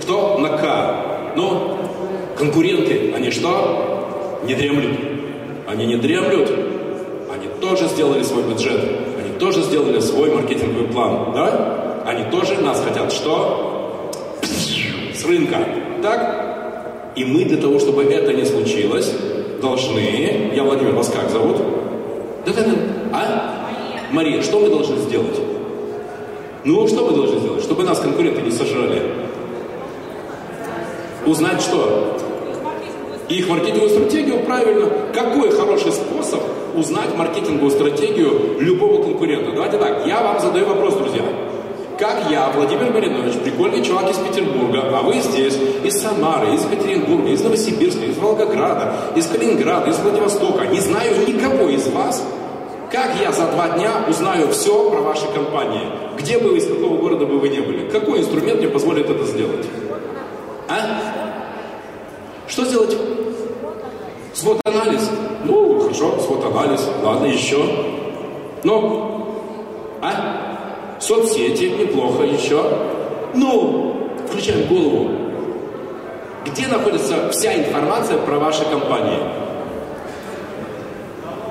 [0.02, 1.32] Кто на К?
[1.36, 1.78] Ну,
[2.36, 4.40] конкуренты, они что?
[4.44, 4.98] Не дремлют.
[5.66, 6.50] Они не дремлют,
[7.68, 8.80] тоже сделали свой бюджет,
[9.18, 12.02] они тоже сделали свой маркетинговый план, да?
[12.06, 14.12] Они тоже нас хотят что?
[15.12, 15.58] С рынка,
[16.00, 17.12] так?
[17.16, 19.12] И мы для того, чтобы это не случилось,
[19.60, 20.52] должны...
[20.54, 21.56] Я Владимир, вас как зовут?
[22.44, 22.72] Да-да-да.
[23.12, 24.12] А?
[24.12, 25.40] Мария, что мы должны сделать?
[26.64, 27.64] Ну, что мы должны сделать?
[27.64, 29.02] Чтобы нас конкуренты не сожрали.
[31.26, 32.12] Узнать что?
[33.28, 34.88] их маркетинговую стратегию правильно.
[35.12, 36.40] Какой хороший способ
[36.76, 39.52] узнать маркетинговую стратегию любого конкурента?
[39.52, 41.22] Давайте так, я вам задаю вопрос, друзья.
[41.98, 47.30] Как я, Владимир Маринович, прикольный чувак из Петербурга, а вы здесь, из Самары, из Екатеринбурга,
[47.30, 52.22] из Новосибирска, из Волгограда, из Калининграда, из Владивостока, не знаю никого из вас,
[52.90, 55.88] как я за два дня узнаю все про ваши компании?
[56.18, 57.88] Где бы вы, из какого города бы вы не были?
[57.88, 59.66] Какой инструмент мне позволит это сделать?
[60.68, 61.00] А?
[62.46, 62.96] Что сделать?
[64.34, 65.10] Свод-анализ.
[65.86, 66.88] Хорошо, свод-анализ.
[67.04, 67.58] Ладно, еще.
[68.64, 69.28] Ну,
[70.02, 70.96] а?
[70.98, 72.60] Соцсети, неплохо еще.
[73.34, 75.10] Ну, включаем голову.
[76.44, 79.20] Где находится вся информация про ваши компании?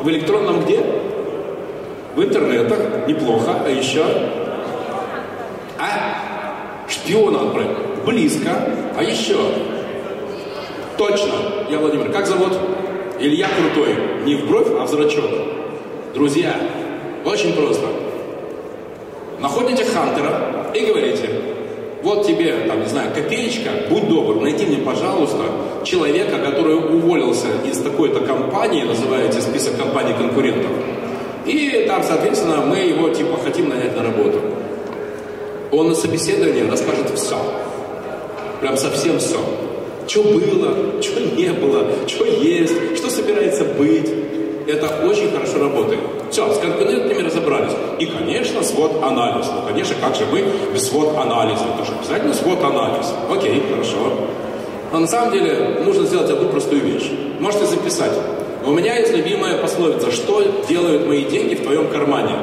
[0.02, 0.82] В электронном где?
[2.14, 3.08] В интернетах.
[3.08, 3.56] Неплохо.
[3.66, 4.04] А еще?
[5.80, 6.90] А?
[6.90, 7.78] Шпиона отправить.
[8.06, 8.52] Близко.
[8.98, 9.38] А еще?
[10.98, 11.32] Точно.
[11.70, 12.12] Я Владимир.
[12.12, 12.52] Как зовут?
[13.20, 13.96] Илья Крутой.
[14.26, 15.30] Не в бровь, а в зрачок.
[16.14, 16.54] Друзья,
[17.24, 17.88] очень просто.
[19.40, 21.30] Находите Хантера и говорите,
[22.04, 25.44] вот тебе, там, не знаю, копеечка, будь добр, найди мне, пожалуйста,
[25.84, 30.72] человека, который уволился из такой-то компании, называете список компаний конкурентов,
[31.46, 34.40] и там, соответственно, мы его, типа, хотим нанять на работу.
[35.72, 37.38] Он на собеседовании расскажет все.
[38.62, 39.40] Прям совсем все.
[40.08, 44.10] Что было, что не было, что есть, что собирается быть.
[44.68, 46.00] Это очень хорошо работает.
[46.32, 47.74] Все, с конкурентами разобрались.
[48.00, 49.48] И, конечно, свод-анализ.
[49.48, 51.66] Ну, конечно, как же мы без свод-анализа?
[51.76, 53.14] Это же обязательно свод-анализ.
[53.32, 54.14] Окей, хорошо.
[54.92, 57.12] Но на самом деле нужно сделать одну простую вещь.
[57.40, 58.14] Можете записать.
[58.66, 60.12] У меня есть любимая пословица.
[60.12, 62.36] Что делают мои деньги в твоем кармане?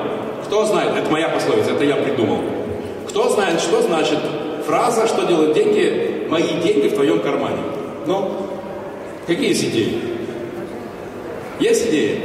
[0.47, 0.97] Кто знает?
[0.97, 2.39] Это моя пословица, это я придумал.
[3.09, 4.19] Кто знает, что значит
[4.67, 6.12] фраза «Что делают деньги?
[6.33, 7.63] Мои деньги в твоем кармане».
[8.07, 8.31] Ну,
[9.27, 9.99] какие есть идеи?
[11.61, 12.23] Есть идеи?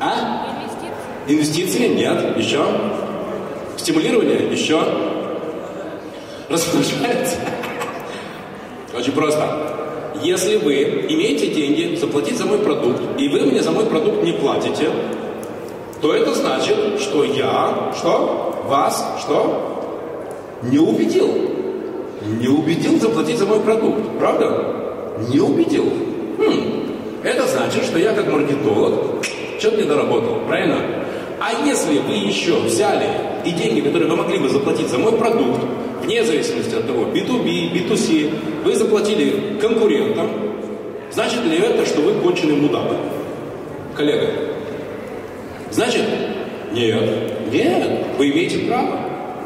[0.00, 0.48] А?
[1.28, 1.86] Инвестиции?
[1.86, 2.36] Нет.
[2.36, 2.66] Еще?
[3.76, 4.50] Стимулирование?
[4.50, 4.82] Еще?
[6.48, 7.36] Размножается?
[8.92, 10.12] Очень просто.
[10.20, 14.32] Если вы имеете деньги заплатить за мой продукт, и вы мне за мой продукт не
[14.32, 14.90] платите,
[16.02, 18.64] то это значит, что я, что?
[18.66, 20.58] Вас, что?
[20.62, 21.55] Не убедил.
[22.22, 24.00] Не убедил заплатить за мой продукт.
[24.18, 25.14] Правда?
[25.32, 25.84] Не убедил.
[26.38, 26.86] Хм.
[27.22, 29.24] Это значит, что я как маркетолог
[29.58, 30.40] что-то не доработал.
[30.46, 30.76] Правильно?
[31.40, 33.08] А если вы еще взяли
[33.44, 35.60] и деньги, которые вы могли бы заплатить за мой продукт,
[36.02, 40.28] вне зависимости от того, B2B, B2C, вы заплатили конкурентам,
[41.10, 42.90] значит ли это, что вы конченый мудак?
[43.94, 44.28] Коллега.
[45.70, 46.04] Значит?
[46.72, 47.52] Нет.
[47.52, 47.88] Нет.
[48.18, 49.00] Вы имеете право.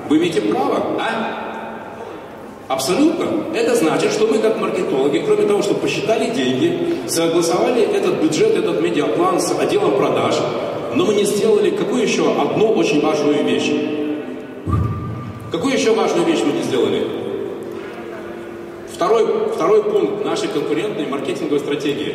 [0.09, 0.97] Вы имеете право.
[0.99, 1.40] А?
[2.71, 3.27] Абсолютно.
[3.53, 8.81] Это значит, что мы как маркетологи, кроме того, что посчитали деньги, согласовали этот бюджет, этот
[8.81, 10.37] медиаплан с отделом продаж,
[10.95, 13.73] но мы не сделали какую еще одну очень важную вещь.
[15.51, 17.09] Какую еще важную вещь мы не сделали?
[18.95, 22.15] Второй, второй пункт нашей конкурентной маркетинговой стратегии.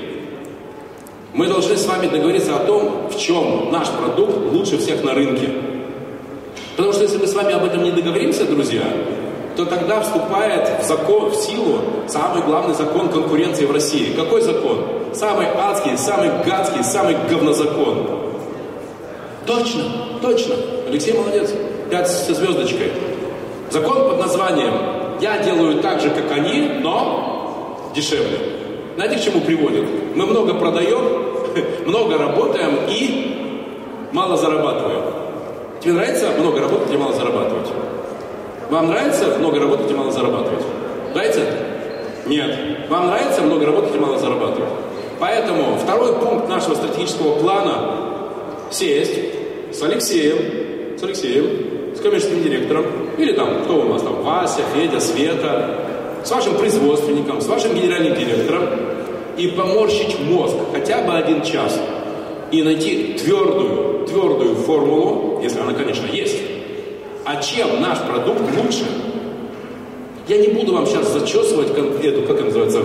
[1.33, 5.49] Мы должны с вами договориться о том, в чем наш продукт лучше всех на рынке.
[6.77, 8.83] Потому что если мы с вами об этом не договоримся, друзья,
[9.55, 14.13] то тогда вступает в, закон, в силу самый главный закон конкуренции в России.
[14.13, 14.85] Какой закон?
[15.13, 18.07] Самый адский, самый гадский, самый говнозакон.
[19.45, 19.83] Точно,
[20.21, 20.55] точно.
[20.87, 21.53] Алексей молодец.
[21.89, 22.91] Пять со звездочкой.
[23.69, 24.73] Закон под названием
[25.21, 28.39] «Я делаю так же, как они, но дешевле».
[28.95, 29.85] Знаете, к чему приводит?
[30.15, 31.25] Мы много продаем,
[31.85, 35.03] много работаем и мало зарабатываем.
[35.81, 37.67] Тебе нравится много работать и мало зарабатывать?
[38.69, 40.63] Вам нравится много работать и мало зарабатывать?
[41.13, 41.41] Нравится?
[42.25, 42.58] Нет.
[42.89, 44.69] Вам нравится много работать и мало зарабатывать?
[45.19, 48.01] Поэтому второй пункт нашего стратегического плана–
[48.71, 49.19] сесть
[49.71, 52.86] с Алексеем, с Алексеем, с коммерческим директором,
[53.17, 55.80] или там, кто у нас там, Вася, Федя, Света,
[56.23, 58.63] с вашим производственником, с вашим генеральным директором,
[59.38, 61.80] и поморщить мозг хотя бы один час,
[62.51, 66.36] и найти твердую, твердую формулу, если она, конечно, есть,
[67.35, 68.85] а чем наш продукт лучше.
[70.27, 72.83] Я не буду вам сейчас зачесывать эту, как это называется,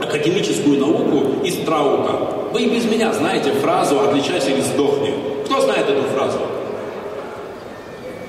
[0.00, 2.12] академическую науку из Траута.
[2.52, 5.14] Вы и без меня знаете фразу «отличайся или сдохни».
[5.46, 6.38] Кто знает эту фразу?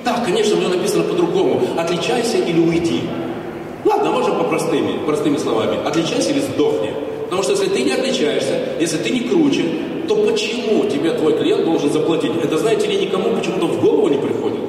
[0.06, 1.62] Да, конечно, у него написано по-другому.
[1.78, 3.02] «Отличайся или уйди».
[3.84, 5.80] Ладно, можем по простыми, простыми словами.
[5.86, 6.92] «Отличайся или сдохни».
[7.26, 9.66] Потому что если ты не отличаешься, если ты не круче,
[10.08, 12.32] то почему тебе твой клиент должен заплатить?
[12.44, 14.60] Это, знаете ли, никому почему-то в голову не приходит.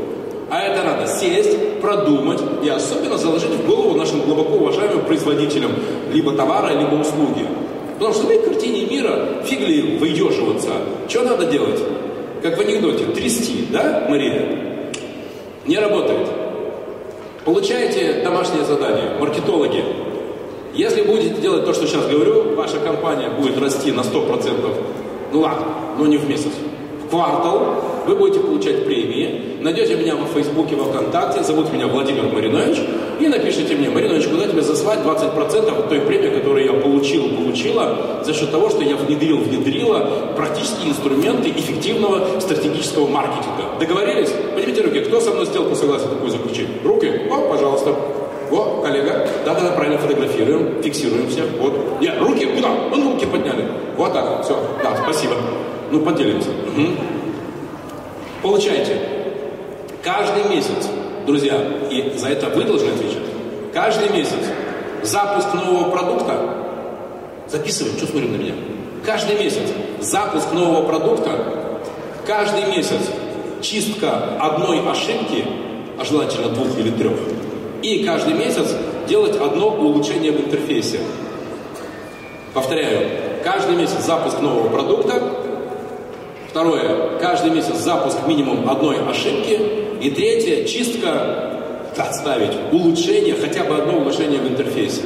[0.51, 5.73] А это надо сесть, продумать и особенно заложить в голову нашим глубоко уважаемым производителям
[6.13, 7.47] либо товара, либо услуги.
[7.99, 10.71] Потому что в этой картине мира фиг ли выеживаться.
[11.09, 11.81] Что надо делать?
[12.43, 14.93] Как в анекдоте, трясти, да, Мария?
[15.67, 16.29] Не работает.
[17.45, 19.85] Получаете домашнее задание, маркетологи.
[20.75, 25.04] Если будете делать то, что сейчас говорю, ваша компания будет расти на 100%.
[25.33, 25.67] Ну ладно,
[25.99, 26.53] но не в месяц.
[27.05, 32.25] В квартал вы будете получать премии, найдете меня во Фейсбуке, во Вконтакте, зовут меня Владимир
[32.25, 32.79] Маринович,
[33.21, 38.23] и напишите мне, Маринович, куда тебе заслать 20% от той премии, которую я получил, получила,
[38.25, 43.79] за счет того, что я внедрил, внедрила практические инструменты эффективного стратегического маркетинга.
[43.81, 44.31] Договорились?
[44.55, 46.69] Поднимите руки, кто со мной сделку согласен такую заключить?
[46.85, 47.11] Руки?
[47.31, 47.95] О, пожалуйста.
[48.95, 49.27] Коллега.
[49.45, 51.47] Да-да-да, правильно фотографируем, фиксируем всех.
[51.59, 52.01] Вот.
[52.01, 52.69] Нет, руки, куда?
[52.91, 53.67] Ну, руки подняли.
[53.97, 54.57] Вот так, все.
[54.83, 55.35] Да, спасибо.
[55.91, 56.51] Ну, поделимся.
[56.51, 56.87] Угу.
[58.43, 59.01] Получайте.
[60.03, 60.89] Каждый месяц,
[61.27, 63.23] друзья, и за это вы должны отвечать.
[63.73, 64.39] Каждый месяц
[65.03, 66.35] запуск нового продукта.
[67.49, 68.55] Записываем, что смотрим на меня.
[69.05, 71.31] Каждый месяц запуск нового продукта.
[72.27, 73.01] Каждый месяц
[73.61, 75.45] чистка одной ошибки,
[75.99, 77.19] а желательно двух или трех.
[77.85, 78.75] И каждый месяц
[79.07, 81.01] делать одно улучшение в интерфейсе.
[82.55, 83.11] Повторяю,
[83.45, 85.23] каждый месяц запуск нового продукта.
[86.49, 89.61] Второе, каждый месяц запуск минимум одной ошибки.
[90.01, 91.61] И третье, чистка,
[91.95, 95.03] отставить, улучшение, хотя бы одно улучшение в интерфейсе.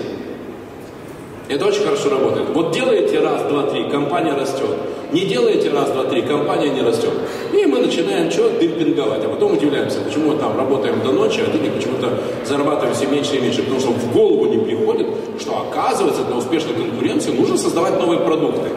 [1.49, 2.51] Это очень хорошо работает.
[2.51, 4.71] Вот делаете раз, два, три, компания растет.
[5.13, 7.13] Не делаете раз, два, три, компания не растет.
[7.55, 8.51] И мы начинаем что?
[8.61, 9.25] Демпинговать.
[9.25, 12.13] А потом удивляемся, почему мы там работаем до ночи, а денег почему-то
[12.45, 13.63] зарабатываем все меньше и меньше.
[13.63, 15.07] Потому что в голову не приходит,
[15.41, 18.69] что оказывается для успешной конкуренции нужно создавать новые продукты.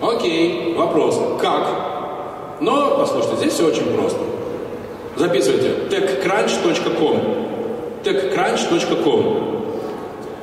[0.00, 1.20] Окей, вопрос.
[1.40, 2.58] Как?
[2.60, 4.20] Но, послушайте, здесь все очень просто.
[5.16, 5.74] Записывайте.
[5.90, 7.48] techcrunch.com
[8.04, 9.62] techcrunch.com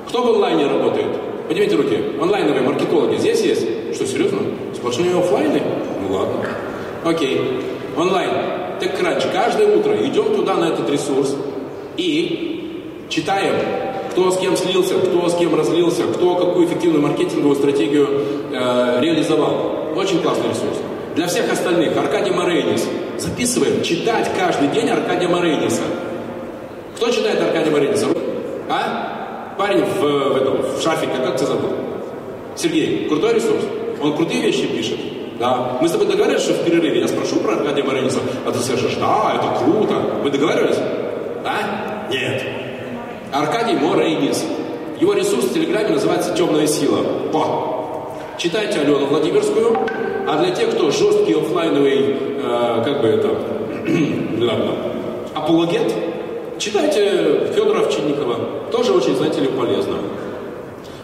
[0.09, 1.07] Кто в онлайне работает?
[1.47, 1.97] Поднимите руки.
[2.21, 3.95] Онлайновые маркетологи здесь есть?
[3.95, 4.39] Что, серьезно?
[4.85, 5.63] Сплошные офлайны?
[5.99, 6.47] Ну ладно.
[7.03, 7.41] Окей.
[7.97, 8.29] Онлайн.
[8.79, 9.31] TechCrunch.
[9.33, 11.35] Каждое утро идем туда, на этот ресурс,
[11.97, 13.55] и читаем,
[14.11, 18.07] кто с кем слился, кто с кем разлился, кто какую эффективную маркетинговую стратегию
[18.51, 19.91] э, реализовал.
[19.95, 20.77] Очень классный ресурс.
[21.15, 22.87] Для всех остальных Аркадий Морейнис.
[23.17, 25.81] Записываем, читать каждый день Аркадия Морейниса.
[26.95, 28.05] Кто читает Аркадия Морейниса?
[28.69, 29.55] А?
[29.57, 31.71] Парень в, в, этом, в шафике, как тебя зовут?
[32.55, 33.63] Сергей, крутой ресурс.
[34.05, 34.99] Он крутые вещи пишет.
[35.39, 35.79] Да.
[35.81, 38.95] Мы с тобой договаривались, что в перерыве я спрошу про Аркадия Морениса, а ты скажешь,
[38.99, 39.95] да, это круто.
[40.23, 40.77] Мы договаривались?
[41.43, 42.07] Да?
[42.11, 42.43] Нет.
[43.31, 44.45] Аркадий Морейнис.
[44.99, 46.99] Его ресурс в Телеграме называется «Темная сила».
[47.33, 48.15] По.
[48.37, 49.75] Читайте Алену Владимирскую.
[50.27, 53.35] А для тех, кто жесткий офлайновый, э, как бы это,
[55.35, 55.91] апологет,
[56.59, 58.69] читайте Федора Овчинникова.
[58.71, 59.95] Тоже очень, знаете ли, полезно.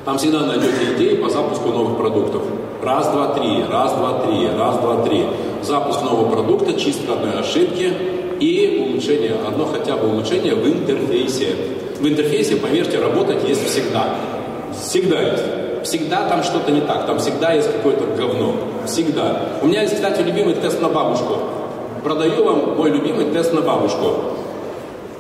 [0.06, 2.44] Там всегда найдете идеи по запуску новых продуктов.
[2.84, 5.26] Раз, два, три, раз, два, три, раз, два, три.
[5.62, 7.94] Запуск нового продукта, чистка одной ошибки
[8.40, 11.56] и улучшение, одно хотя бы улучшение в интерфейсе.
[12.00, 14.16] В интерфейсе, поверьте, работать есть всегда.
[14.74, 15.44] Всегда есть.
[15.84, 18.56] Всегда там что-то не так, там всегда есть какое-то говно.
[18.88, 19.42] Всегда.
[19.62, 21.38] У меня есть, кстати, любимый тест на бабушку.
[22.04, 24.08] Продаю вам мой любимый тест на бабушку.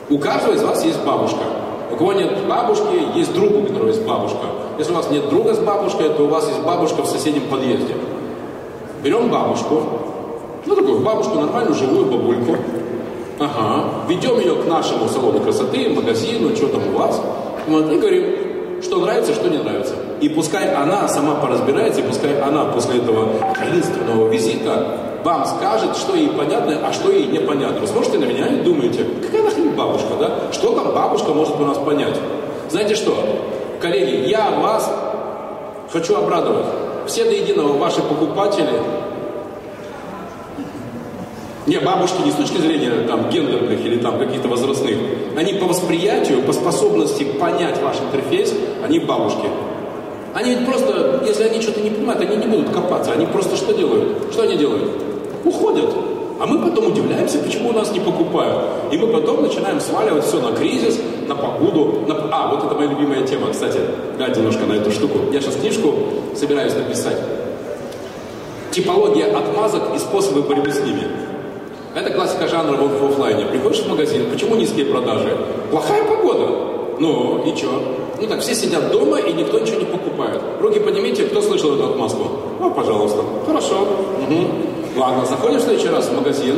[0.09, 1.43] У каждого из вас есть бабушка.
[1.91, 4.47] У кого нет бабушки, есть друг, у которого есть бабушка.
[4.77, 7.95] Если у вас нет друга с бабушкой, то у вас есть бабушка в соседнем подъезде.
[9.03, 9.83] Берем бабушку,
[10.65, 12.57] ну такую бабушку, нормальную живую бабульку.
[13.39, 13.85] Ага.
[14.07, 17.19] Ведем ее к нашему салону красоты, магазину, что там у вас.
[17.67, 18.23] Вот, и говорим,
[18.81, 19.95] что нравится, что не нравится.
[20.19, 26.15] И пускай она сама поразбирается, и пускай она после этого таинственного визита вам скажет, что
[26.15, 27.79] ей понятно, а что ей непонятно.
[27.79, 30.51] Вы смотрите на меня и думаете, какая нахрен бабушка, да?
[30.51, 32.19] Что там бабушка может у нас понять?
[32.69, 33.15] Знаете что,
[33.81, 34.89] коллеги, я вас
[35.91, 36.67] хочу обрадовать.
[37.07, 38.69] Все до единого ваши покупатели,
[41.67, 44.97] не бабушки не с точки зрения там, гендерных или там каких-то возрастных,
[45.35, 49.47] они по восприятию, по способности понять ваш интерфейс, они бабушки.
[50.33, 53.73] Они ведь просто, если они что-то не понимают, они не будут копаться, они просто что
[53.73, 54.31] делают?
[54.31, 54.89] Что они делают?
[55.43, 55.89] Уходят.
[56.41, 58.63] А мы потом удивляемся, почему у нас не покупают.
[58.91, 61.99] И мы потом начинаем сваливать все на кризис, на погоду.
[62.07, 62.15] На...
[62.31, 63.79] А, вот это моя любимая тема, кстати.
[64.17, 65.19] Гляньте немножко на эту штуку.
[65.31, 65.93] Я сейчас книжку
[66.35, 67.17] собираюсь написать.
[68.71, 71.03] Типология отмазок и способы борьбы с ними.
[71.93, 73.45] Это классика жанра в, офлайне.
[73.45, 75.37] Приходишь в магазин, почему низкие продажи?
[75.69, 76.47] Плохая погода.
[76.97, 77.69] Ну, и что?
[78.19, 80.41] Ну так, все сидят дома, и никто ничего не покупает.
[80.59, 82.23] Руки поднимите, кто слышал эту отмазку?
[82.59, 83.21] Ну, пожалуйста.
[83.45, 83.81] Хорошо.
[83.81, 84.70] Угу.
[84.95, 86.55] Ладно, заходишь в следующий раз в магазин.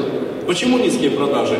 [0.47, 1.57] Почему низкие продажи?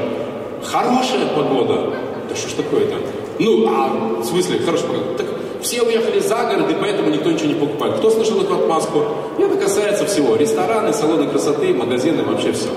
[0.64, 1.94] Хорошая погода.
[2.30, 2.96] Да что ж такое-то?
[3.40, 5.18] Ну, а в смысле, хорошая погода?
[5.18, 5.28] Так
[5.62, 7.96] все уехали за город, и поэтому никто ничего не покупает.
[7.96, 9.04] Кто слышал эту отмазку?
[9.38, 10.36] Это касается всего.
[10.36, 12.70] Рестораны, салоны красоты, магазины, вообще все.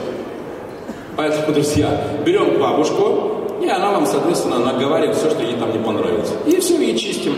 [1.17, 1.89] Поэтому, друзья,
[2.25, 6.35] берем бабушку, и она вам, соответственно, наговаривает все, что ей там не понравится.
[6.47, 7.35] И все, и чистим.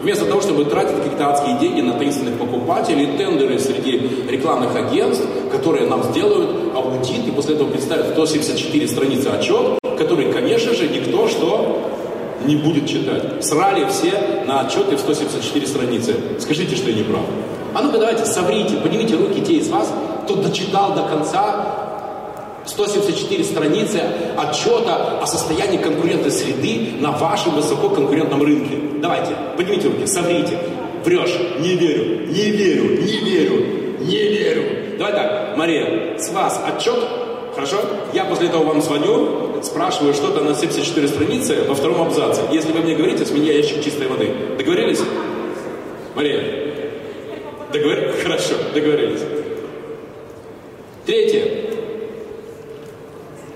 [0.00, 5.86] Вместо того, чтобы тратить какие-то адские деньги на таинственных покупателей, тендеры среди рекламных агентств, которые
[5.88, 11.90] нам сделают аудит и после этого представят 174 страницы отчет, который, конечно же, никто что
[12.46, 13.44] не будет читать.
[13.44, 16.14] Срали все на отчеты в 174 страницы.
[16.38, 17.24] Скажите, что я не прав.
[17.74, 19.92] А ну-ка давайте соврите, поднимите руки те из вас,
[20.24, 21.76] кто дочитал до конца
[22.64, 24.02] 174 страницы
[24.38, 28.89] отчета о состоянии конкурентной среды на вашем высококонкурентном рынке.
[29.00, 30.58] Давайте, поднимите руки, соврите.
[31.04, 33.66] Врешь, не верю, не верю, не верю,
[34.00, 34.62] не верю.
[34.98, 36.98] Давай так, Мария, с вас отчет,
[37.54, 37.78] хорошо?
[38.12, 42.42] Я после этого вам звоню, спрашиваю что-то на 74 страницы во втором абзаце.
[42.52, 44.30] Если вы мне говорите, с меня ящик чистой воды.
[44.58, 45.00] Договорились?
[46.14, 46.42] Мария,
[47.72, 48.16] договорились?
[48.22, 49.22] Хорошо, договорились.
[51.06, 51.44] Третье.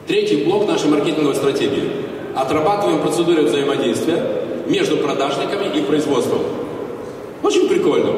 [0.06, 1.90] Третий блок нашей маркетинговой стратегии.
[2.34, 6.40] Отрабатываем процедуры взаимодействия между продажниками и производством.
[7.42, 8.12] Очень прикольно.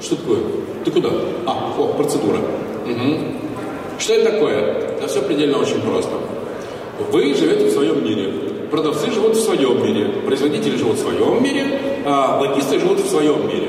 [0.00, 0.38] Что такое?
[0.84, 1.10] Ты куда?
[1.46, 2.38] А, о, процедура.
[2.38, 3.18] Угу.
[3.98, 4.98] Что это такое?
[5.00, 6.10] Да все предельно очень просто.
[7.12, 8.32] Вы живете в своем мире.
[8.70, 10.08] Продавцы живут в своем мире.
[10.26, 11.78] Производители живут в своем мире.
[12.04, 13.68] А логисты живут в своем мире.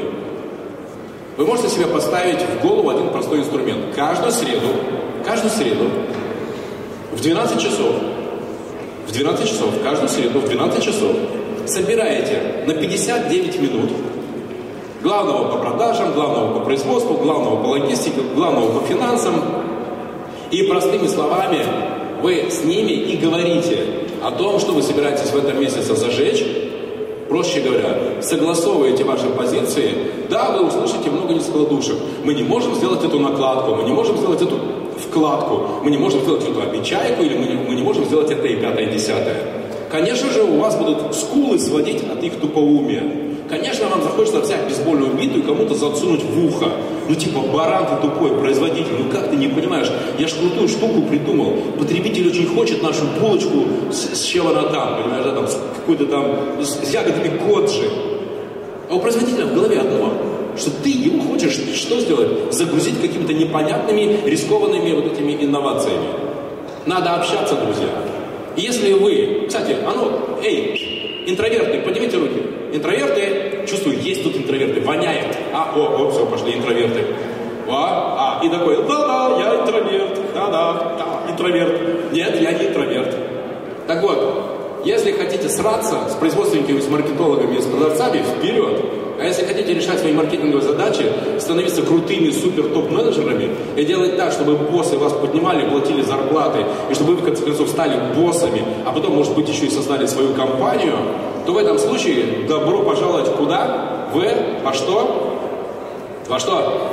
[1.37, 3.95] Вы можете себе поставить в голову один простой инструмент.
[3.95, 4.67] Каждую среду,
[5.25, 5.85] каждую среду
[7.11, 7.95] в 12 часов,
[9.07, 11.15] в 12 часов, каждую среду в 12 часов
[11.65, 13.89] собираете на 59 минут
[15.01, 19.35] главного по продажам, главного по производству, главного по логистике, главного по финансам.
[20.51, 21.59] И простыми словами
[22.21, 23.79] вы с ними и говорите
[24.23, 26.45] о том, что вы собираетесь в этом месяце зажечь,
[27.29, 29.95] Проще говоря, согласовываете ваши позиции,
[30.29, 31.95] да, вы услышите много нескладушек.
[32.23, 34.59] Мы не можем сделать эту накладку, мы не можем сделать эту
[34.99, 38.45] вкладку, мы не можем сделать эту обечайку, или мы не, мы не можем сделать это
[38.45, 39.62] и пятое, и десятое.
[39.93, 43.03] Конечно же, у вас будут скулы сводить от их тупоумия.
[43.47, 46.65] Конечно, вам захочется взять бейсбольную биту и кому-то засунуть в ухо.
[47.07, 49.91] Ну типа, баран ты тупой, производитель, ну как ты не понимаешь?
[50.17, 51.53] Я ж крутую штуку придумал.
[51.77, 56.25] Потребитель очень хочет нашу булочку с, с чем она там, понимаешь, там, с какой-то там,
[56.59, 57.87] с, с ягодами коджи.
[58.89, 60.11] А у производителя в голове одно,
[60.57, 62.51] что ты ему хочешь что сделать?
[62.51, 66.07] Загрузить какими-то непонятными, рискованными вот этими инновациями.
[66.87, 67.89] Надо общаться, друзья.
[68.55, 72.41] Если вы, кстати, а ну, эй, интроверты, поднимите руки.
[72.71, 75.37] Интроверты, чувствую, есть тут интроверты, воняет.
[75.53, 77.05] А, о, о, все, пошли интроверты.
[77.69, 82.11] А, а, и такой, да-да, я интроверт, да-да, да, интроверт.
[82.11, 83.15] Нет, я не интроверт.
[83.87, 89.02] Так вот, если хотите сраться с производственниками, с маркетологами, с продавцами, вперед.
[89.19, 91.05] А если хотите решать свои маркетинговые задачи,
[91.39, 97.21] становиться крутыми супер-топ-менеджерами и делать так, чтобы боссы вас поднимали, платили зарплаты, и чтобы вы,
[97.21, 100.97] в конце концов, стали боссами, а потом, может быть, еще и создали свою компанию,
[101.45, 104.07] то в этом случае добро пожаловать куда?
[104.13, 105.37] В во что?
[106.27, 106.89] Во что?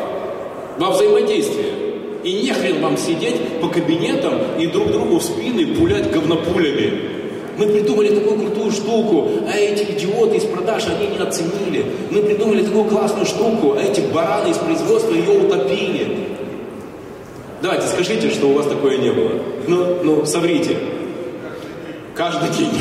[0.79, 1.73] Во взаимодействие.
[2.23, 7.20] И не хрен вам сидеть по кабинетам и друг другу в спины пулять говнопулями.
[7.61, 11.85] Мы придумали такую крутую штуку, а эти идиоты из продаж, они не оценили.
[12.11, 16.29] Мы придумали такую классную штуку, а эти бараны из производства ее утопили.
[17.61, 19.33] Давайте, скажите, что у вас такое не было.
[19.69, 20.75] Ну, ну, соврите.
[22.15, 22.73] Каждый день.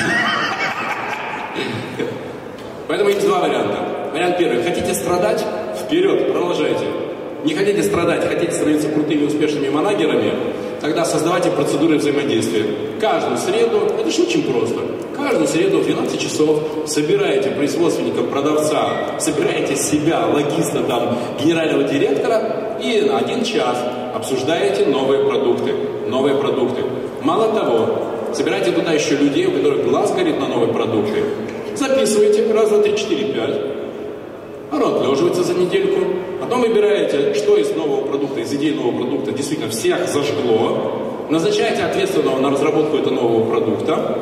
[2.87, 4.11] Поэтому есть два варианта.
[4.13, 4.63] Вариант первый.
[4.63, 5.45] Хотите страдать?
[5.75, 6.85] Вперед, продолжайте.
[7.43, 10.31] Не хотите страдать, хотите становиться крутыми, успешными манагерами?
[10.81, 12.65] Тогда создавайте процедуры взаимодействия.
[13.01, 14.79] Каждую среду, это же очень просто,
[15.15, 23.01] каждую среду в 12 часов собираете производственника, продавца, собираете себя, логиста, там, генерального директора и
[23.01, 23.77] на один час
[24.13, 25.73] обсуждаете новые продукты.
[26.07, 26.81] Новые продукты.
[27.21, 27.99] Мало того,
[28.33, 31.23] собирайте туда еще людей, у которых глаз горит на новые продукты.
[31.75, 33.55] Записывайте раз, два, три, четыре, пять.
[34.71, 35.99] Оно отлеживается за недельку.
[36.39, 41.28] Потом выбираете, что из нового продукта, из идей нового продукта действительно всех зажгло.
[41.30, 44.17] Назначаете ответственного на разработку этого нового продукта.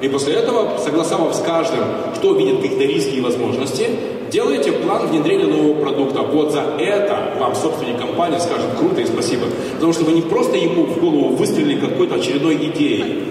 [0.00, 1.84] И после этого, согласовав с каждым,
[2.16, 3.86] кто видит какие-то риски и возможности,
[4.32, 6.22] делаете план внедрения нового продукта.
[6.22, 9.46] Вот за это вам собственник компании скажет круто и спасибо.
[9.74, 13.24] Потому что вы не просто ему в голову выстрелили какой-то очередной идеей.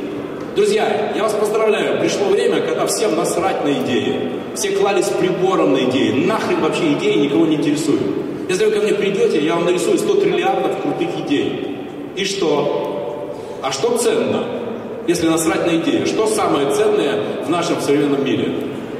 [0.56, 4.20] Друзья, я вас поздравляю, пришло время, когда всем насрать на идеи.
[4.54, 6.26] Все клались прибором на идеи.
[6.26, 8.02] Нахрен вообще идеи никого не интересуют.
[8.50, 11.78] Если вы ко мне придете, я вам нарисую 100 триллиардов крутых идей.
[12.18, 13.34] И что?
[13.64, 14.44] А что ценно,
[15.08, 16.04] если насрать на идеи?
[16.04, 18.52] Что самое ценное в нашем современном мире?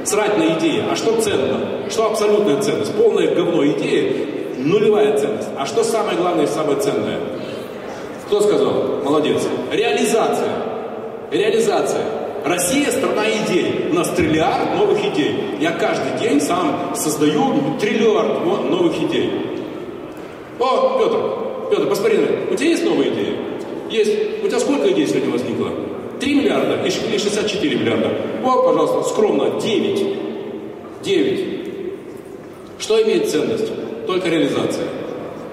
[0.04, 0.82] Срать на идеи.
[0.90, 1.90] А что ценно?
[1.90, 2.94] Что абсолютная ценность?
[2.94, 5.48] Полное говно идеи, нулевая ценность.
[5.58, 7.18] А что самое главное и самое ценное?
[8.26, 9.02] Кто сказал?
[9.04, 9.42] Молодец.
[9.70, 10.71] Реализация.
[11.32, 12.04] Реализация.
[12.44, 13.86] Россия– страна идей.
[13.90, 15.34] У нас триллиард новых идей.
[15.60, 19.30] Я каждый день сам создаю триллиард новых идей.
[20.58, 22.18] О, Петр, Петр, посмотри.
[22.50, 23.36] У тебя есть новые идеи?
[23.90, 24.44] Есть.
[24.44, 25.70] У тебя сколько идей сегодня возникло?
[26.20, 28.10] 3 миллиарда или 64 миллиарда?
[28.44, 30.06] О, пожалуйста, скромно, 9.
[31.02, 31.46] 9.
[32.78, 33.72] Что имеет ценность?
[34.06, 34.84] Только реализация.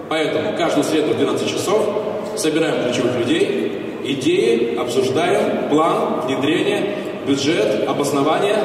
[0.10, 1.88] Поэтому каждую среду в 12 часов
[2.36, 3.72] собираем ключевых людей,
[4.14, 6.96] идеи, обсуждаем план, внедрение,
[7.28, 8.58] бюджет, обоснование.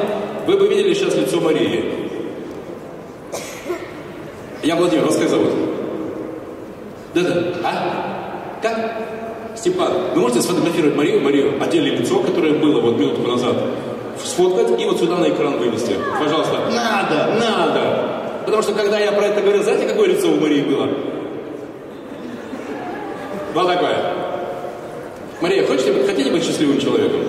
[0.47, 2.09] Вы бы видели сейчас лицо Марии.
[4.63, 5.49] Я Владимир, вас как зовут?
[7.13, 7.43] Да-да.
[7.63, 8.59] А?
[8.61, 8.91] Как?
[9.55, 13.55] Степан, вы можете сфотографировать Марию, Марию, отдельное лицо, которое было вот минутку назад,
[14.23, 15.95] сфоткать и вот сюда на экран вывести.
[16.19, 16.59] Пожалуйста.
[16.71, 18.15] Надо, надо.
[18.45, 20.89] Потому что когда я про это говорил, знаете, какое лицо у Марии было?
[23.53, 24.14] Вот такое.
[25.41, 27.19] Мария, хотите, хотите быть счастливым человеком?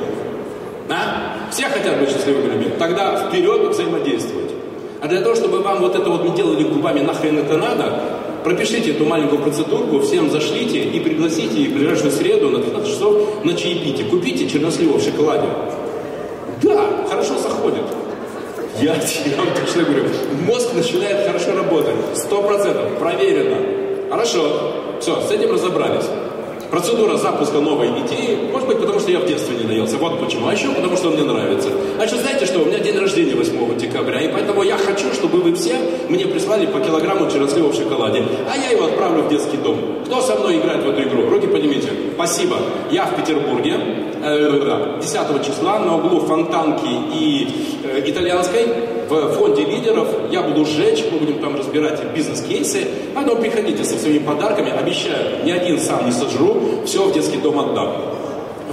[0.89, 1.51] А?
[1.51, 2.73] Все хотят быть счастливыми людьми.
[2.79, 4.53] Тогда вперед взаимодействовать.
[5.03, 8.01] А для того, чтобы вам вот это вот не делали губами, нахрен это надо,
[8.45, 13.45] пропишите эту маленькую процедурку, всем зашлите и пригласите их в ближайшую среду на 12 часов
[13.45, 14.09] на чаепитие.
[14.09, 15.49] Купите чернослива в шоколаде.
[16.63, 17.83] Да, хорошо заходит.
[18.81, 20.05] Я, я вам точно говорю,
[20.47, 21.97] мозг начинает хорошо работать.
[22.15, 23.57] Сто процентов, проверено.
[24.11, 26.05] Хорошо, все, с этим разобрались.
[26.77, 30.49] Процедура запуска новой идеи, может быть, потому что я в детстве не наелся, вот почему.
[30.49, 31.71] А еще потому, что он мне нравится.
[31.99, 35.41] А еще знаете что, у меня день рождения 8 декабря, и поэтому я хочу, чтобы
[35.41, 35.79] вы все
[36.11, 38.23] мне прислали по килограмму чернослива в шоколаде,
[38.53, 39.79] а я его отправлю в детский дом.
[40.05, 41.31] Кто со мной играет в эту игру?
[41.31, 41.89] Руки поднимите.
[42.15, 42.59] Спасибо.
[42.91, 43.81] Я в Петербурге,
[44.21, 47.49] 10 э, числа на углу Фонтанки и
[47.85, 48.67] э, Итальянской
[49.09, 50.09] в фонде лидеров.
[50.31, 52.87] Я буду сжечь, мы будем там разбирать бизнес-кейсы.
[53.15, 54.71] Поэтому приходите со своими подарками.
[54.71, 57.93] Обещаю, ни один сам не сожру, все в детский дом отдам.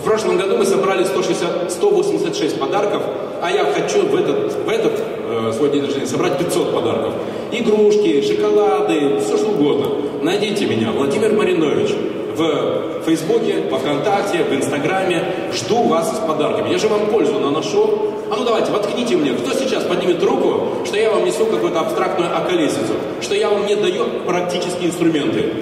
[0.04, 3.04] В прошлом году мы собрали 160, 186 подарков,
[3.42, 7.14] а я хочу в этот, в этот э, свой день рождения собрать 500 подарков.
[7.54, 9.88] Игрушки, шоколады, все что угодно.
[10.22, 11.92] Найдите меня, Владимир Маринович,
[12.36, 15.24] в Фейсбуке, во Вконтакте, в Инстаграме.
[15.54, 16.70] Жду вас с подарками.
[16.70, 18.14] Я же вам пользу наношу.
[18.30, 19.32] А ну давайте, воткните мне.
[19.32, 22.94] Кто сейчас поднимет руку, что я вам несу какую-то абстрактную околесицу?
[23.22, 25.54] Что я вам не даю практические инструменты?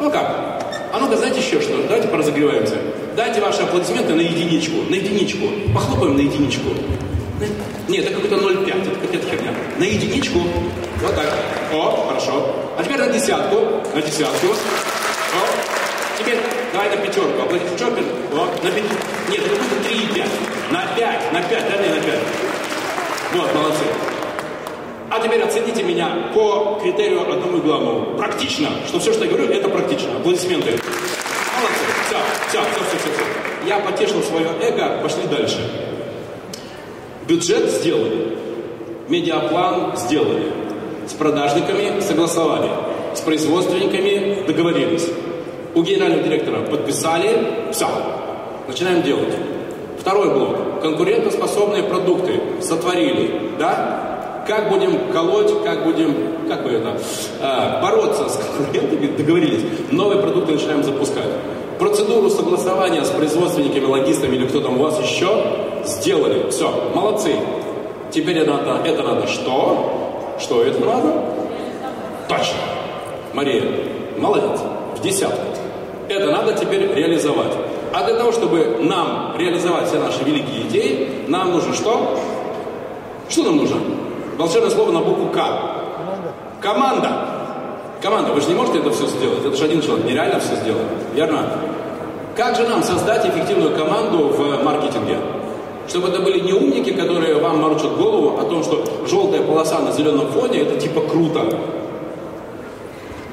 [0.00, 0.60] Ну как?
[0.92, 1.82] А ну-ка, знаете еще что?
[1.84, 2.76] Давайте поразогреваемся.
[3.16, 4.76] Дайте ваши аплодисменты на единичку.
[4.90, 5.46] На единичку.
[5.72, 6.68] Похлопаем на единичку.
[7.88, 9.54] Нет, это какой-то 0,5, это какая-то херня.
[9.78, 10.40] На единичку.
[11.00, 11.32] Вот так.
[11.72, 12.54] О, хорошо.
[12.78, 13.56] А теперь на десятку.
[13.94, 14.46] На десятку.
[14.46, 16.18] О.
[16.18, 16.38] Теперь
[16.72, 17.48] давай на пятерку.
[17.50, 18.00] Пятерку.
[18.32, 18.84] О, на пять.
[19.30, 20.26] Нет, это будет 3,5.
[20.70, 21.32] На 5.
[21.32, 21.50] На 5.
[21.50, 22.53] Да, не на 5.
[23.34, 23.84] Вот, молодцы.
[25.10, 28.16] А теперь оцените меня по критерию одному главному.
[28.16, 28.68] Практично.
[28.86, 30.16] Что все, что я говорю, это практично.
[30.16, 30.70] Аплодисменты.
[30.70, 31.84] Молодцы.
[32.06, 32.16] Все,
[32.48, 33.10] все, все, все, все.
[33.10, 33.24] все.
[33.66, 35.58] Я потешил свое эго, пошли дальше.
[37.26, 38.38] Бюджет сделали.
[39.08, 40.52] Медиаплан сделали.
[41.08, 42.70] С продажниками согласовали.
[43.14, 45.08] С производственниками договорились.
[45.74, 47.70] У генерального директора подписали.
[47.72, 47.88] Все.
[48.68, 49.34] Начинаем делать.
[49.98, 50.63] Второй блок.
[50.84, 53.56] Конкурентоспособные продукты сотворили.
[53.58, 54.44] Да?
[54.46, 56.14] как будем колоть, как будем,
[56.46, 56.98] как бы это,
[57.40, 61.30] э, бороться с конкурентами, договорились, новые продукты начинаем запускать.
[61.78, 65.28] Процедуру согласования с производственниками, логистами или кто там у вас еще
[65.86, 66.50] сделали.
[66.50, 67.34] Все, молодцы.
[68.10, 70.36] Теперь это надо, это надо что?
[70.38, 71.14] Что это надо?
[72.28, 72.58] Точно.
[73.32, 73.64] Мария,
[74.18, 74.60] молодец.
[74.96, 75.46] В десятку.
[76.10, 77.52] Это надо теперь реализовать.
[77.94, 82.18] А для того, чтобы нам реализовать все наши великие идеи, нам нужно что?
[83.28, 83.76] Что нам нужно?
[84.36, 85.36] Волшебное слово на букву К.
[86.60, 87.08] Команда.
[88.02, 88.32] Команда.
[88.32, 89.44] Вы же не можете это все сделать.
[89.44, 90.06] Это же один человек.
[90.06, 90.82] Нереально все сделать.
[91.14, 91.46] Верно?
[92.36, 95.18] Как же нам создать эффективную команду в маркетинге?
[95.86, 99.92] Чтобы это были не умники, которые вам морочат голову о том, что желтая полоса на
[99.92, 101.46] зеленом фоне это типа круто.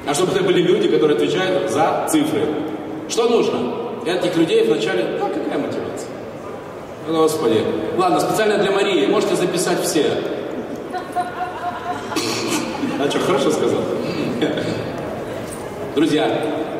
[0.06, 2.46] А чтобы это были люди, которые отвечают за цифры.
[3.08, 3.58] Что нужно?
[4.04, 6.08] Этих людей вначале, а какая мотивация?
[7.08, 7.64] Господи.
[7.96, 9.06] Ладно, специально для Марии.
[9.06, 10.06] Можете записать все.
[12.98, 13.80] А что, хорошо сказал?
[15.94, 16.26] Друзья,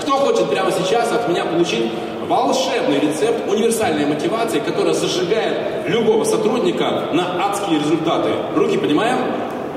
[0.01, 1.93] кто хочет прямо сейчас от меня получить
[2.27, 8.31] волшебный рецепт универсальной мотивации, которая зажигает любого сотрудника на адские результаты?
[8.57, 9.19] Руки понимаем?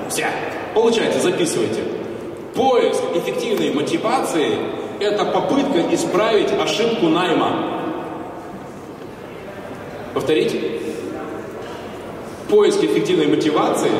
[0.09, 0.27] Все.
[0.73, 1.83] Получайте, записывайте.
[2.55, 4.57] Поиск эффективной мотивации–
[4.99, 7.81] это попытка исправить ошибку найма.
[10.13, 10.55] Повторить?
[12.49, 13.91] Поиск эффективной мотивации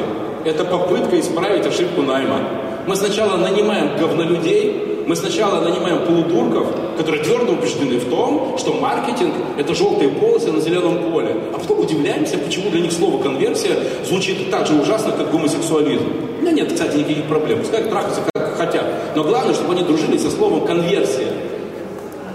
[0.46, 2.40] это попытка исправить ошибку найма.
[2.88, 6.68] Мы сначала нанимаем говнолюдей, мы сначала нанимаем полудурков,
[6.98, 11.36] которые твердо убеждены в том, что маркетинг– это желтые полосы на зеленом поле.
[11.54, 16.06] А потом удивляемся, почему для них слово «конверсия» звучит так же ужасно, как гомосексуализм.
[16.40, 17.60] У меня нет, кстати, никаких проблем.
[17.60, 18.86] Пускай трахаются как хотят.
[19.16, 21.32] Но главное, чтобы они дружили со словом «конверсия».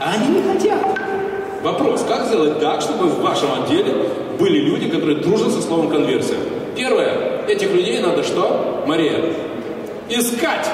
[0.01, 0.99] А они не хотят.
[1.63, 3.95] Вопрос, как сделать так, чтобы в вашем отделе
[4.39, 6.39] были люди, которые дружат со словом «конверсия»?
[6.75, 9.23] Первое, этих людей надо что, Мария?
[10.09, 10.67] Искать.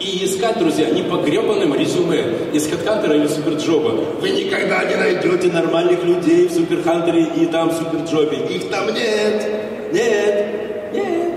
[0.00, 3.90] И искать, друзья, не по гребаным резюме из HeadHunter или Суперджоба.
[4.20, 8.38] Вы никогда не найдете нормальных людей в Суперхантере и там в Суперджобе.
[8.54, 9.92] Их там нет.
[9.92, 10.46] Нет.
[10.94, 11.32] Нет.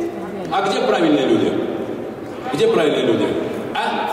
[0.51, 1.58] А где правильные люди?
[2.53, 3.27] Где правильные люди?
[3.75, 4.09] А?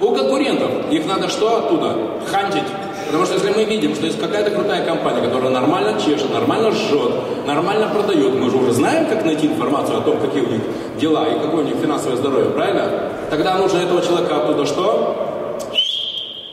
[0.00, 0.70] У конкурентов.
[0.90, 1.96] Их надо что оттуда?
[2.26, 2.64] Хантить.
[3.06, 7.12] Потому что если мы видим, что есть какая-то крутая компания, которая нормально чешет, нормально жжет,
[7.46, 10.60] нормально продает, мы же уже знаем, как найти информацию о том, какие у них
[10.98, 13.12] дела и какое у них финансовое здоровье, правильно?
[13.30, 15.62] Тогда нужно этого человека оттуда что?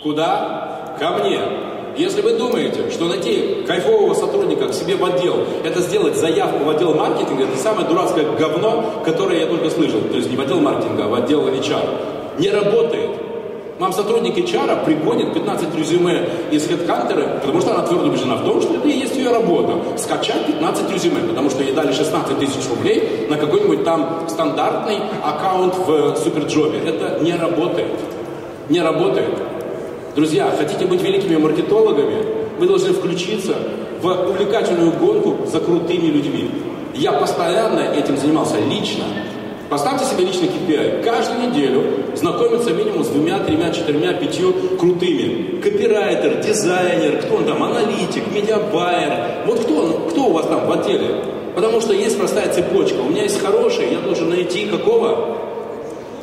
[0.03, 0.95] Куда?
[0.99, 1.39] Ко мне.
[1.97, 6.69] Если вы думаете, что найти кайфового сотрудника к себе в отдел, это сделать заявку в
[6.69, 10.01] отдел маркетинга, это самое дурацкое говно, которое я только слышал.
[10.01, 12.39] То есть не в отдел маркетинга, а в отдел HR.
[12.39, 13.09] Не работает.
[13.79, 18.61] Вам сотрудник HR пригонит 15 резюме из HeadHunter, потому что она твердо убеждена в том,
[18.61, 19.73] что это и есть ее работа.
[19.97, 25.75] Скачать 15 резюме, потому что ей дали 16 тысяч рублей на какой-нибудь там стандартный аккаунт
[25.75, 26.79] в Суперджобе.
[26.85, 27.91] Это не работает.
[28.69, 29.52] Не работает.
[30.15, 32.23] Друзья, хотите быть великими маркетологами,
[32.59, 33.55] вы должны включиться
[33.99, 36.51] в увлекательную гонку за крутыми людьми.
[36.93, 39.05] Я постоянно этим занимался лично.
[39.71, 41.03] Поставьте себе личный KPI.
[41.03, 41.83] Каждую неделю
[42.15, 45.59] знакомиться минимум с двумя, тремя, четырьмя, пятью крутыми.
[45.61, 49.47] Копирайтер, дизайнер, кто он там, аналитик, медиабайер.
[49.47, 51.25] Вот кто, он, кто у вас там в отделе?
[51.55, 52.99] Потому что есть простая цепочка.
[52.99, 55.39] У меня есть хороший, я должен найти какого?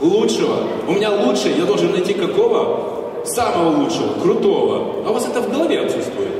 [0.00, 0.58] Лучшего.
[0.86, 2.99] У меня лучший, я должен найти какого?
[3.24, 5.04] Самого лучшего, крутого.
[5.06, 6.30] А у вас это в голове отсутствует.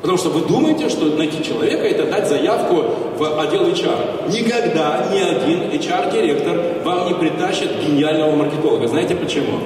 [0.00, 2.84] Потому что вы думаете, что найти человека это дать заявку
[3.18, 4.30] в отдел HR.
[4.30, 8.86] Никогда ни один HR-директор вам не притащит гениального маркетолога.
[8.86, 9.58] Знаете почему?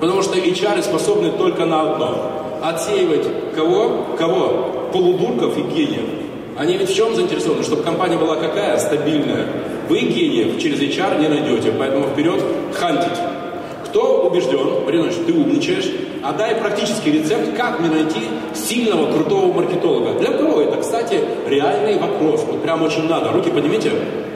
[0.00, 2.32] Потому что HR способны только на одно.
[2.62, 4.04] Отсеивать кого?
[4.18, 4.90] Кого?
[4.92, 6.04] Полудурков и гениев.
[6.58, 7.62] Они ведь в чем заинтересованы?
[7.62, 8.78] Чтобы компания была какая?
[8.78, 9.46] Стабильная.
[9.88, 12.42] Вы гениев через HR не найдете, поэтому вперед
[12.74, 13.18] хантить.
[13.98, 15.90] Кто убежден, Маринович, ты умничаешь,
[16.22, 18.20] а дай практический рецепт, как мне найти
[18.54, 20.12] сильного, крутого маркетолога.
[20.20, 22.44] Для кого это, кстати, реальный вопрос.
[22.46, 23.32] Вот прям очень надо.
[23.32, 23.90] Руки поднимите.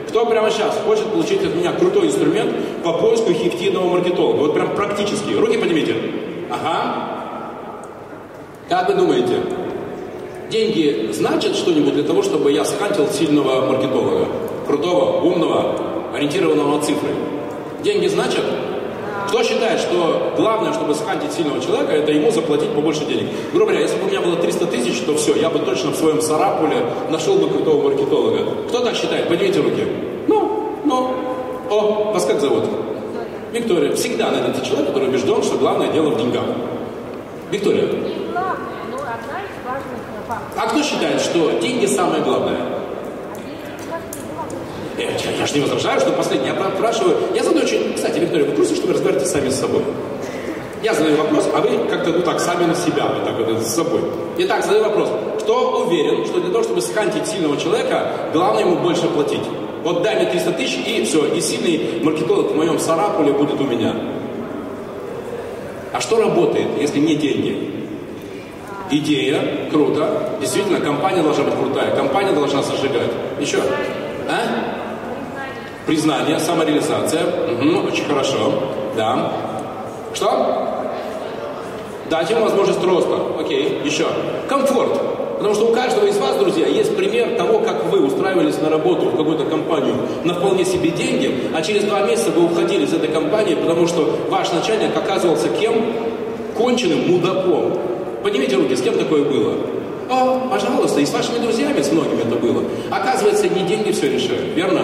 [0.09, 2.51] Кто прямо сейчас хочет получить от меня крутой инструмент
[2.83, 4.39] по поиску эффективного маркетолога?
[4.39, 5.33] Вот прям практически.
[5.33, 5.95] Руки поднимите.
[6.51, 7.29] Ага.
[8.69, 9.45] Как вы думаете,
[10.51, 14.27] деньги значат что-нибудь для того, чтобы я схантил сильного маркетолога?
[14.67, 15.77] Крутого, умного,
[16.13, 17.11] ориентированного на цифры?
[17.85, 18.45] Деньги значат?
[19.33, 23.29] Кто считает, что главное, чтобы схантить сильного человека, это ему заплатить побольше денег?
[23.51, 25.97] Грубо говоря, если бы у меня было 300 тысяч, то все, я бы точно в
[25.97, 28.45] своем Сарапуле нашел бы крутого маркетолога.
[28.69, 29.29] Кто так считает?
[29.29, 29.87] Поднимите руки.
[30.29, 31.15] Ну, ну.
[31.71, 32.65] О, вас как зовут?
[33.55, 33.95] Виктория.
[33.95, 36.45] Всегда найдется человек, который убежден, что главное дело в деньгах.
[37.51, 37.87] Виктория.
[37.87, 40.63] Не главное, но одна из важных факторов.
[40.63, 42.82] А кто считает, что деньги самое главное?
[44.99, 46.55] Я, я, я же не возражаю, что последнее.
[46.55, 47.17] Я спрашиваю.
[47.35, 47.95] Я задаю очень...
[47.95, 48.93] Кстати, Виктория, вы курсе, что
[49.25, 49.83] сами с собой?
[50.83, 53.73] Я задаю вопрос, а вы как-то ну так сами на себя, вот так вот с
[53.73, 54.01] собой.
[54.39, 55.09] Итак, задаю вопрос.
[55.41, 59.45] Кто уверен, что для того, чтобы схантить сильного человека, главное ему больше платить?
[59.85, 63.65] Вот дай мне 300 тысяч, и все, и сильный маркетолог в моем Сарапуле будет у
[63.65, 63.95] меня.
[65.93, 67.71] А что работает, если не деньги?
[68.91, 70.37] Идея, круто.
[70.41, 73.11] Действительно, компания должна быть крутая, компания должна зажигать.
[73.41, 73.59] Еще?
[74.29, 74.82] А?
[75.87, 77.23] Признание, самореализация.
[77.25, 78.53] Угу, очень хорошо.
[78.97, 79.33] Да.
[80.15, 80.69] Что?
[82.09, 83.19] Дать ему возможность роста.
[83.41, 83.81] Окей.
[83.85, 84.07] Еще.
[84.49, 85.01] Комфорт.
[85.43, 89.07] Потому что у каждого из вас, друзья, есть пример того, как вы устраивались на работу
[89.07, 93.09] в какую-то компанию на вполне себе деньги, а через два месяца вы уходили из этой
[93.09, 95.75] компании, потому что ваш начальник оказывался кем?
[96.57, 97.77] Конченым мудаком.
[98.23, 99.55] Поднимите руки, с кем такое было?
[100.09, 102.63] О, пожалуйста, и с вашими друзьями, с многими это было.
[102.91, 104.83] Оказывается, не деньги все решают, верно?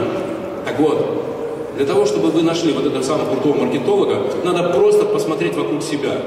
[0.78, 1.28] Вот,
[1.76, 6.20] для того, чтобы вы нашли вот этого самого крутого маркетолога, надо просто посмотреть вокруг себя.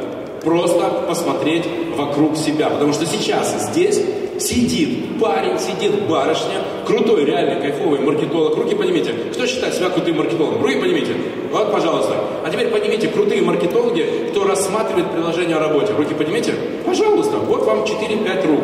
[0.43, 2.69] Просто посмотреть вокруг себя.
[2.69, 4.01] Потому что сейчас здесь
[4.39, 8.55] сидит парень, сидит барышня, крутой, реально кайфовый маркетолог.
[8.57, 9.13] Руки поднимите.
[9.33, 10.61] Кто считает себя крутым маркетологом?
[10.63, 11.13] Руки поднимите.
[11.51, 12.15] Вот, пожалуйста.
[12.45, 15.93] А теперь поднимите крутые маркетологи, кто рассматривает приложение о работе.
[15.93, 16.53] Руки поднимите.
[16.85, 17.37] Пожалуйста.
[17.37, 18.61] Вот вам 4-5 рук.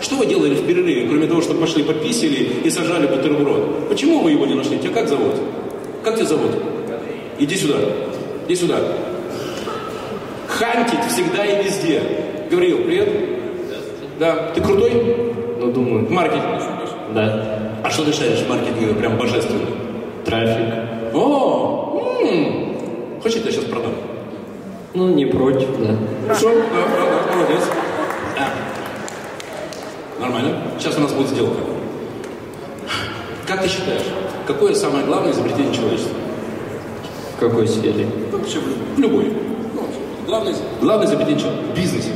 [0.00, 3.88] Что вы делали в перерыве, кроме того, что пошли пописали и сажали бутерброд?
[3.88, 4.78] Почему вы его не нашли?
[4.78, 5.34] Тебя как зовут?
[6.02, 6.52] Как тебя зовут?
[7.38, 7.76] Иди сюда.
[8.48, 8.76] Иди сюда.
[10.48, 12.02] Хантить всегда и везде.
[12.50, 13.08] Гавриил, привет.
[14.18, 14.52] Да.
[14.54, 14.92] Ты крутой?
[15.60, 16.60] Ну, думаю, В маркетинге.
[17.14, 17.56] да.
[17.84, 19.60] А что ты считаешь в маркетинге прям божественно?
[20.24, 20.74] Трафик.
[21.14, 22.76] О, м,
[23.22, 23.92] хочешь, я тебя сейчас продам?
[24.94, 25.96] Ну, не против, да.
[26.26, 27.62] Хорошо, да, да, да, молодец.
[30.20, 30.56] Нормально.
[30.78, 31.56] Сейчас у нас будет сделка.
[33.46, 34.02] Как ты считаешь,
[34.46, 36.14] какое самое главное изобретение человечества?
[37.36, 38.06] В какой сфере?
[38.30, 39.24] Ну, вообще в люб- в любой.
[39.74, 39.98] Ну, вообще.
[40.26, 41.50] главное, главное изобретение что?
[41.50, 42.10] В бизнесе.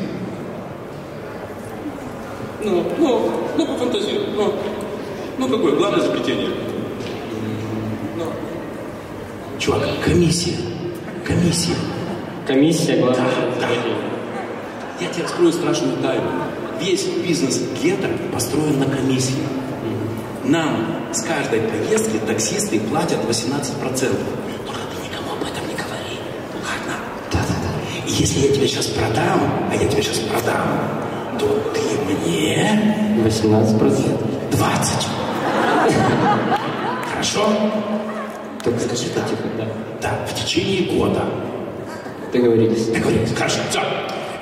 [2.62, 4.26] Ну, ну, ну, пофантазируй.
[4.36, 4.52] Ну,
[5.38, 6.50] ну, какое главное изобретение?
[8.16, 8.24] Ну.
[9.58, 10.56] Чувак, комиссия.
[11.26, 11.74] Комиссия.
[12.46, 13.24] Комиссия, главное,
[13.60, 15.04] Да, да.
[15.04, 16.30] Я тебе раскрою страшную тайну.
[16.80, 19.42] Весь бизнес гетто построен на комиссии.
[20.44, 23.80] Нам с каждой поездки таксисты платят 18%.
[23.80, 26.18] Только ты никому об этом не говори.
[26.54, 26.96] Ладно?
[27.32, 28.06] Да-да-да.
[28.06, 31.80] И если я тебе сейчас продам, а я тебе сейчас продам, то ты
[32.12, 32.94] мне
[33.24, 34.34] 18%.
[34.50, 35.06] 20.
[37.10, 37.48] Хорошо?
[38.62, 39.66] Только скажи, тихо, да.
[40.02, 41.24] Да, в течение года.
[42.32, 42.86] Договорились.
[42.86, 43.32] Договорились.
[43.34, 43.60] Хорошо.
[43.70, 43.80] Все.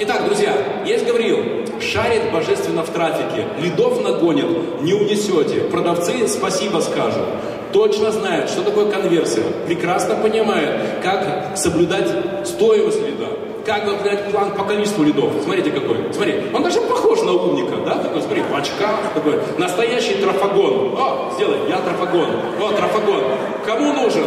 [0.00, 1.61] Итак, друзья, есть Гавриил.
[1.82, 3.46] Шарит божественно в трафике.
[3.58, 4.82] Лидов нагонит.
[4.82, 5.62] Не унесете.
[5.62, 7.24] Продавцы спасибо скажут.
[7.72, 9.42] Точно знают, что такое конверсия.
[9.66, 12.08] Прекрасно понимают, как соблюдать
[12.44, 13.26] стоимость лида.
[13.66, 15.32] Как выполнять план по количеству лидов.
[15.42, 16.12] Смотрите какой.
[16.12, 17.94] Смотри, он даже похож на умника, да?
[17.96, 19.40] Такой, смотри, в очках такой.
[19.58, 20.94] Настоящий трафагон.
[20.98, 22.28] О, сделай, я трафагон.
[22.60, 23.22] О, трафагон.
[23.66, 24.24] Кому нужен?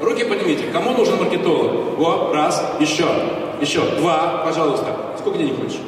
[0.00, 0.64] Руки поднимите.
[0.72, 1.98] Кому нужен маркетолог?
[1.98, 3.04] Во, раз, еще,
[3.60, 4.96] еще, два, пожалуйста.
[5.18, 5.78] Сколько денег хочешь?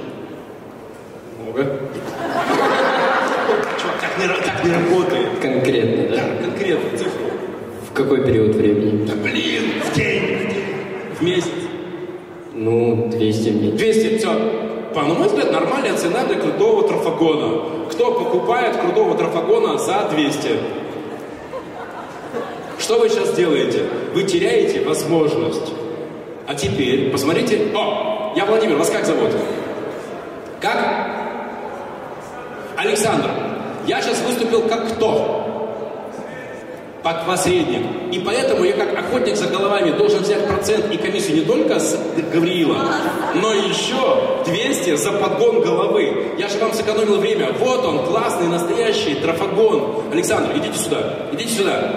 [1.53, 1.79] Много.
[3.79, 5.29] Чувак, так не, так не работает.
[5.41, 6.17] Конкретно, да?
[6.17, 7.25] Да, конкретно, цифру.
[7.91, 9.07] В какой период времени?
[9.07, 10.65] Да, блин, в день, в день.
[11.19, 11.51] В месяц.
[12.55, 13.79] Ну, 200 в месяц.
[13.79, 14.29] 200, все.
[14.95, 17.63] По на мой взгляд, нормальная цена для крутого трафагона.
[17.91, 20.49] Кто покупает крутого трафагона за 200?
[22.79, 23.85] Что вы сейчас делаете?
[24.15, 25.73] Вы теряете возможность.
[26.47, 27.69] А теперь, посмотрите.
[27.75, 29.31] О, я Владимир, вас как зовут?
[30.61, 31.02] Как?
[32.83, 33.31] Александр.
[33.87, 35.39] Я сейчас выступил как кто?
[37.03, 37.83] Как посредник.
[38.13, 41.99] И поэтому я как охотник за головами должен взять процент и комиссию не только с
[42.33, 42.77] Гавриила,
[43.35, 46.35] но еще 200 за подгон головы.
[46.39, 47.53] Я же вам сэкономил время.
[47.59, 50.05] Вот он, классный, настоящий трафагон.
[50.13, 51.29] Александр, идите сюда.
[51.33, 51.91] Идите сюда.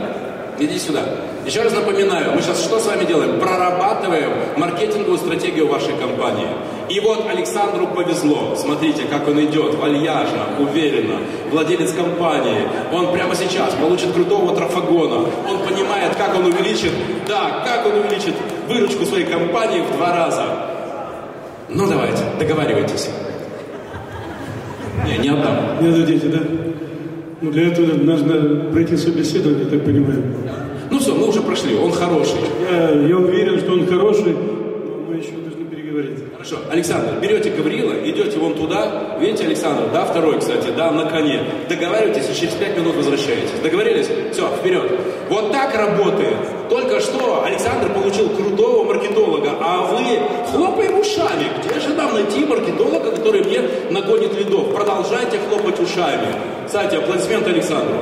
[0.57, 1.03] Идите сюда.
[1.45, 3.39] Еще раз напоминаю, мы сейчас что с вами делаем?
[3.39, 6.47] Прорабатываем маркетинговую стратегию вашей компании.
[6.89, 8.55] И вот Александру повезло.
[8.55, 11.19] Смотрите, как он идет, вальяжно, уверенно.
[11.51, 12.67] Владелец компании.
[12.91, 15.27] Он прямо сейчас получит крутого трафагона.
[15.47, 16.91] Он понимает, как он увеличит,
[17.27, 18.33] да, как он увеличит
[18.67, 20.45] выручку своей компании в два раза.
[21.69, 23.09] Ну давайте, договаривайтесь.
[25.05, 25.77] Не, не отдам.
[25.79, 26.39] Не дадите, да?
[27.41, 30.23] Ну, для этого нужно пройти собеседование, так понимаю.
[30.89, 32.39] Ну все, мы уже прошли, он хороший.
[32.69, 36.19] Я, я уверен, что он хороший, но мы еще должны переговорить.
[36.33, 41.41] Хорошо, Александр, берете Гаврила, идете вон туда, видите, Александр, да, второй, кстати, да, на коне.
[41.69, 43.51] Договариваетесь и через пять минут возвращаетесь.
[43.63, 44.07] Договорились?
[44.31, 44.91] Все, вперед.
[45.29, 46.37] Вот так работает.
[46.69, 50.19] Только что Александр получил крутого маркетолога, а вы
[50.51, 51.45] хлопаем ушами.
[51.63, 54.73] Где же нам найти маркетолога, который мне нагонит лидов?
[54.73, 56.27] Продолжайте хлопать ушами.
[56.65, 58.01] Кстати, аплодисменты Александру.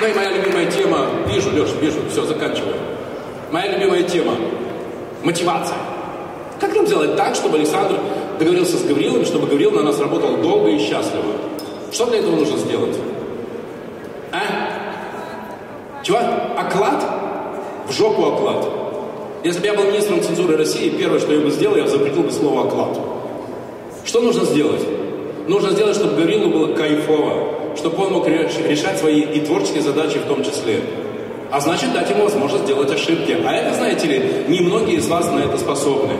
[0.00, 2.76] Ну и моя любимая тема, вижу, Леш, вижу, все, заканчиваю.
[3.50, 4.34] Моя любимая тема–
[5.24, 5.76] мотивация.
[6.60, 7.96] Как нам сделать так, чтобы Александр
[8.38, 11.32] договорился с Гаврилом, чтобы Гаврил на нас работал долго и счастливо?
[11.90, 12.96] Что для этого нужно сделать?
[14.30, 16.02] А?
[16.04, 16.18] Чего?
[16.56, 17.04] Оклад?
[17.88, 18.68] В жопу оклад.
[19.42, 22.30] Если бы я был министром цензуры России, первое, что я бы сделал, я запретил бы
[22.30, 22.98] слово оклад.
[24.04, 24.82] Что нужно сделать?
[25.48, 30.18] Нужно сделать, чтобы Гаврилу было кайфово, чтобы он мог реш- решать свои и творческие задачи
[30.18, 30.80] в том числе.
[31.50, 33.36] А значит, дать ему возможность делать ошибки.
[33.46, 36.14] А это, знаете ли, немногие из вас на это способны.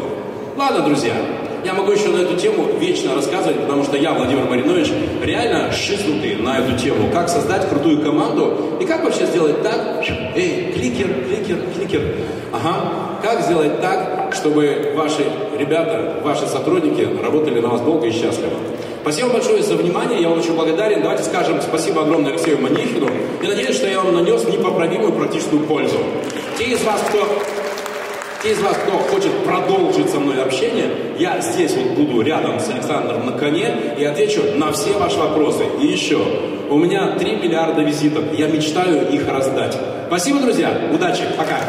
[0.56, 1.12] Ладно, друзья,
[1.64, 4.90] я могу еще на эту тему вечно рассказывать, потому что я, Владимир Маринович,
[5.22, 7.10] реально шизнутый на эту тему.
[7.12, 10.02] Как создать крутую команду и как вообще сделать так,
[10.34, 12.02] эй, кликер, кликер, кликер.
[12.52, 12.92] Ага,
[13.22, 15.24] как сделать так, чтобы ваши
[15.58, 18.54] ребята, ваши сотрудники работали на вас долго и счастливо.
[19.08, 21.00] Спасибо большое за внимание, я вам очень благодарен.
[21.00, 23.08] Давайте скажем спасибо огромное Алексею Манихину.
[23.42, 25.96] И надеюсь, что я вам нанес непоправимую практическую пользу.
[26.58, 27.26] Те из вас, кто
[28.42, 32.68] те из вас, кто хочет продолжить со мной общение, я здесь вот буду рядом с
[32.68, 35.64] Александром на коне и отвечу на все ваши вопросы.
[35.80, 36.22] И еще,
[36.68, 39.74] у меня 3 миллиарда визиток, я мечтаю их раздать.
[40.08, 41.60] Спасибо, друзья, удачи, пока.